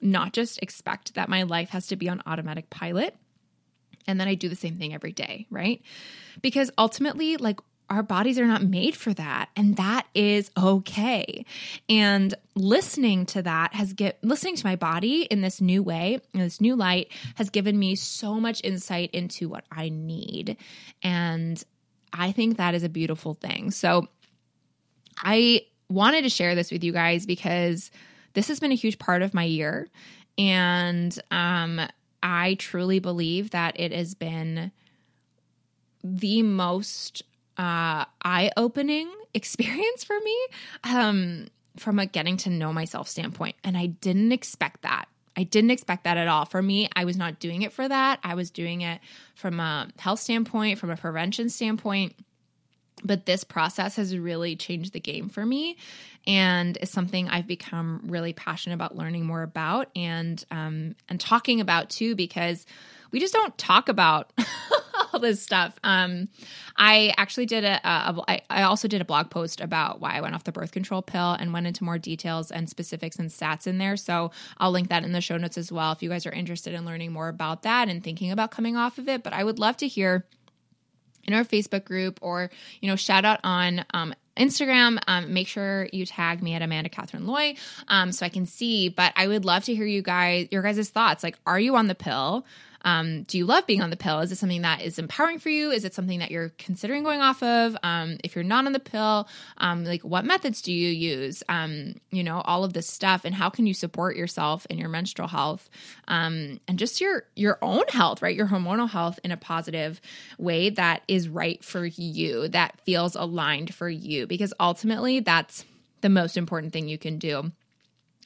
not 0.02 0.34
just 0.34 0.62
expect 0.62 1.16
that 1.16 1.30
my 1.30 1.44
life 1.44 1.70
has 1.70 1.88
to 1.88 1.96
be 1.96 2.08
on 2.08 2.22
automatic 2.26 2.70
pilot 2.70 3.16
and 4.08 4.20
then 4.20 4.28
I 4.28 4.36
do 4.36 4.50
the 4.50 4.56
same 4.56 4.76
thing 4.76 4.94
every 4.94 5.12
day, 5.12 5.46
right? 5.52 5.82
Because 6.42 6.72
ultimately, 6.78 7.38
like, 7.38 7.60
our 7.90 8.04
bodies 8.04 8.38
are 8.38 8.46
not 8.46 8.64
made 8.64 8.96
for 8.96 9.14
that 9.16 9.50
and 9.56 9.76
that 9.78 10.06
is 10.14 10.52
okay. 10.58 11.46
And 11.90 12.34
listening 12.56 13.26
to 13.28 13.42
that 13.42 13.74
has 13.74 13.94
get 13.94 14.24
listening 14.24 14.56
to 14.58 14.66
my 14.66 14.76
body 14.76 15.24
in 15.24 15.42
this 15.42 15.60
new 15.60 15.82
way 15.82 16.20
in 16.34 16.40
this 16.40 16.62
new 16.62 16.76
light 16.76 17.12
has 17.36 17.50
given 17.50 17.80
me 17.80 17.96
so 17.96 18.40
much 18.40 18.62
insight 18.64 19.10
into 19.12 19.50
what 19.50 19.66
i 19.72 19.90
need. 19.90 20.58
And 21.02 21.64
i 22.14 22.32
think 22.32 22.58
that 22.58 22.76
is 22.76 22.84
a 22.84 22.90
beautiful 22.90 23.34
thing. 23.34 23.72
So 23.72 24.08
i 25.20 25.62
wanted 25.90 26.22
to 26.22 26.30
share 26.30 26.56
this 26.56 26.72
with 26.72 26.84
you 26.84 26.92
guys 26.92 27.26
because 27.26 27.92
this 28.34 28.48
has 28.48 28.60
been 28.60 28.72
a 28.72 28.76
huge 28.76 29.00
part 29.00 29.22
of 29.22 29.34
my 29.34 29.44
year 29.44 29.88
and 30.38 31.20
um 31.32 31.82
I 32.22 32.56
truly 32.56 33.00
believe 33.00 33.52
that 33.52 33.80
it 33.80 33.92
has 33.92 34.14
been 34.16 34.72
the 36.04 36.44
most 36.44 37.24
uh, 37.58 38.06
eye 38.24 38.52
opening 38.58 39.10
experience 39.34 40.04
for 40.04 40.20
me 40.20 40.38
um, 40.84 41.48
from 41.78 42.00
a 42.00 42.06
getting 42.06 42.38
to 42.38 42.50
know 42.50 42.74
myself 42.74 43.08
standpoint. 43.08 43.56
And 43.64 43.78
I 43.78 43.88
didn't 43.88 44.32
expect 44.32 44.82
that. 44.82 45.08
I 45.38 45.44
didn't 45.44 45.72
expect 45.72 46.04
that 46.04 46.18
at 46.18 46.28
all. 46.28 46.46
For 46.46 46.62
me, 46.62 46.90
I 46.96 47.06
was 47.06 47.16
not 47.16 47.40
doing 47.40 47.62
it 47.62 47.72
for 47.72 47.88
that. 47.88 48.20
I 48.24 48.36
was 48.36 48.52
doing 48.52 48.82
it 48.82 49.00
from 49.36 49.60
a 49.60 49.88
health 49.98 50.20
standpoint, 50.20 50.80
from 50.80 50.90
a 50.90 50.98
prevention 50.98 51.50
standpoint. 51.50 52.16
But 53.04 53.26
this 53.26 53.44
process 53.44 53.96
has 53.96 54.18
really 54.18 54.56
changed 54.56 54.94
the 54.94 55.00
game 55.00 55.30
for 55.30 55.46
me 55.46 55.78
and 56.28 56.78
is 56.82 56.90
something 56.90 57.30
I've 57.30 57.48
become 57.48 58.02
really 58.06 58.34
passionate 58.34 58.76
about 58.76 58.96
learning 58.96 59.26
more 59.26 59.42
about 59.42 59.90
and 59.96 60.44
um, 60.52 60.96
and 61.08 61.20
talking 61.20 61.62
about 61.62 61.90
too 61.90 62.16
because 62.16 62.66
we 63.12 63.20
just 63.20 63.34
don't 63.34 63.58
talk 63.58 63.90
about 63.90 64.32
all 65.14 65.20
this 65.20 65.42
stuff. 65.42 65.78
Um, 65.84 66.30
I 66.78 67.14
actually 67.18 67.46
did 67.46 67.64
a, 67.64 67.80
a, 67.88 68.24
a. 68.28 68.42
I 68.50 68.64
also 68.64 68.88
did 68.88 69.02
a 69.02 69.06
blog 69.06 69.30
post 69.30 69.62
about 69.62 70.00
why 70.00 70.14
I 70.14 70.22
went 70.22 70.36
off 70.36 70.44
the 70.44 70.52
birth 70.52 70.72
control 70.72 71.02
pill 71.02 71.34
and 71.34 71.54
went 71.54 71.68
into 71.68 71.84
more 71.84 71.98
details 71.98 72.52
and 72.52 72.70
specifics 72.70 73.18
and 73.18 73.30
stats 73.30 73.68
in 73.68 73.78
there. 73.78 73.98
So 73.98 74.32
I'll 74.58 74.72
link 74.72 74.90
that 74.90 75.04
in 75.04 75.12
the 75.12 75.22
show 75.22 75.38
notes 75.38 75.58
as 75.58 75.72
well 75.72 75.92
if 75.92 76.04
you 76.04 76.10
guys 76.10 76.26
are 76.26 76.32
interested 76.32 76.74
in 76.74 76.86
learning 76.86 77.12
more 77.12 77.30
about 77.30 77.64
that 77.64 77.90
and 77.90 78.04
thinking 78.04 78.32
about 78.32 78.52
coming 78.52 78.78
off 78.78 78.98
of 78.98 79.08
it. 79.10 79.24
But 79.24 79.34
I 79.34 79.44
would 79.44 79.60
love 79.60 79.78
to 79.78 79.88
hear 79.88 80.26
in 81.30 81.36
our 81.36 81.44
Facebook 81.44 81.86
group 81.86 82.20
or 82.22 82.50
you 82.82 82.90
know 82.90 82.96
shout 82.96 83.24
out 83.24 83.40
on 83.44 83.86
um, 83.94 84.14
Instagram. 84.36 85.00
Um, 85.08 85.34
make 85.34 85.48
sure 85.48 85.88
you 85.94 86.06
tag 86.06 86.42
me 86.42 86.56
at 86.56 86.62
Amanda 86.62 86.90
Catherine 86.90 87.28
Loy 87.28 87.56
um, 87.88 88.12
so 88.12 88.26
I 88.26 88.30
can 88.30 88.46
see. 88.46 88.90
But 88.90 89.14
I 89.16 89.28
would 89.28 89.46
love 89.46 89.66
to 89.66 89.76
hear 89.76 89.86
you 89.86 90.02
guys 90.02 90.48
your 90.52 90.64
guys' 90.64 90.90
thoughts. 90.90 91.24
Like, 91.24 91.38
are 91.46 91.60
you 91.60 91.76
on 91.76 91.88
the 91.88 91.96
pill? 91.96 92.46
Um, 92.84 93.24
do 93.24 93.38
you 93.38 93.46
love 93.46 93.68
being 93.68 93.82
on 93.82 93.90
the 93.90 93.98
pill? 93.98 94.20
Is 94.20 94.32
it 94.32 94.38
something 94.38 94.62
that 94.62 94.82
is 94.82 95.00
empowering 95.00 95.40
for 95.40 95.50
you? 95.50 95.72
Is 95.72 95.86
it 95.86 95.94
something 95.94 96.20
that 96.20 96.32
you're 96.32 96.50
considering 96.58 97.04
going 97.04 97.22
off 97.22 97.44
of? 97.44 97.76
Um, 97.84 98.18
if 98.24 98.36
you're 98.36 98.44
not 98.44 98.66
on 98.66 98.72
the 98.72 98.80
pill, 98.80 99.28
um, 99.58 99.84
like 99.86 100.02
what 100.02 100.26
methods 100.26 100.62
do 100.62 100.72
you 100.72 100.90
use? 100.90 101.44
Um, 101.50 101.96
you 102.12 102.24
know, 102.24 102.42
all 102.42 102.64
of 102.64 102.74
this 102.74 102.88
stuff, 102.88 103.26
and 103.26 103.36
how 103.36 103.50
can 103.50 103.68
you 103.68 103.74
support 103.74 104.16
yourself 104.16 104.66
and 104.70 104.80
your 104.80 104.90
menstrual 104.90 105.28
health 105.28 105.70
um, 106.08 106.60
and 106.68 106.80
just 106.80 107.02
your 107.02 107.24
your 107.36 107.58
own 107.62 107.84
health, 107.90 108.22
right? 108.22 108.36
Your 108.36 108.48
hormonal 108.48 108.90
health 108.90 109.20
in 109.24 109.32
a 109.32 109.38
positive 109.38 110.02
way 110.38 110.70
that 110.72 111.04
is 111.08 111.28
right 111.28 111.64
for 111.64 111.86
you, 111.86 112.48
that 112.50 112.80
feels 112.82 113.16
aligned 113.16 113.74
for 113.74 113.90
you, 113.90 114.28
because 114.28 114.54
ultimately 114.60 115.20
that's 115.20 115.66
the 116.02 116.10
most 116.10 116.38
important 116.38 116.74
thing 116.74 116.88
you 116.88 116.98
can 116.98 117.18
do. 117.18 117.52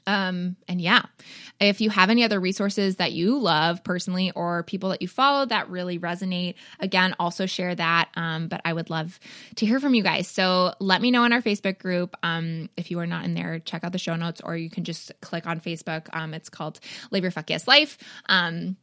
Um, 0.06 0.56
and 0.68 0.82
yeah, 0.82 1.04
if 1.60 1.82
you 1.82 1.90
have 1.90 2.10
any 2.10 2.24
other 2.24 2.40
resources 2.40 2.98
that 2.98 3.14
you 3.14 3.40
love 3.40 3.84
personally 3.84 4.32
or 4.32 4.64
people 4.64 4.90
that 4.90 5.02
you 5.02 5.08
follow 5.08 5.46
that 5.46 5.70
really 5.70 6.00
resonate, 6.00 6.56
again, 6.80 7.16
also 7.20 7.46
share 7.46 7.74
that. 7.76 8.10
Um, 8.16 8.48
but 8.48 8.62
I 8.66 8.74
would 8.74 8.90
love 8.90 9.20
to 9.56 9.66
hear 9.66 9.80
from 9.80 9.94
you 9.94 10.04
guys. 10.04 10.28
So 10.28 10.74
let 10.80 11.02
me 11.02 11.12
know 11.12 11.24
in 11.24 11.34
our 11.34 11.42
Facebook 11.42 11.80
group. 11.80 12.16
Um, 12.24 12.70
if 12.78 12.92
you 12.92 13.00
are 13.00 13.08
not 13.08 13.26
in 13.26 13.34
there, 13.34 13.60
check 13.60 13.84
out 13.84 13.92
the 13.92 13.98
show 13.98 14.16
notes 14.16 14.42
or 14.44 14.58
you 14.58 14.70
can 14.70 14.84
just 14.84 15.12
click 15.22 15.48
on 15.48 15.60
Facebook. 15.60 16.08
Um, 16.14 16.34
it's 16.34 16.50
called 16.50 16.80
Live 17.12 17.24
Your 17.24 17.32
Fuck 17.32 17.50
Yes 17.50 17.68
Life. 17.68 17.98
Um, 18.28 18.78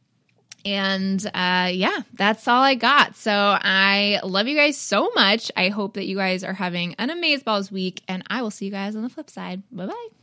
and 0.65 1.25
uh, 1.33 1.69
yeah, 1.73 2.01
that's 2.13 2.47
all 2.47 2.61
I 2.61 2.75
got. 2.75 3.15
So 3.15 3.31
I 3.33 4.19
love 4.23 4.47
you 4.47 4.55
guys 4.55 4.77
so 4.77 5.09
much. 5.15 5.51
I 5.55 5.69
hope 5.69 5.95
that 5.95 6.05
you 6.05 6.17
guys 6.17 6.43
are 6.43 6.53
having 6.53 6.95
an 6.95 7.09
amazing 7.09 7.43
balls 7.45 7.71
week, 7.71 8.03
and 8.07 8.23
I 8.27 8.41
will 8.41 8.51
see 8.51 8.65
you 8.65 8.71
guys 8.71 8.95
on 8.95 9.01
the 9.01 9.09
flip 9.09 9.29
side. 9.29 9.63
Bye 9.71 9.87
bye. 9.87 10.20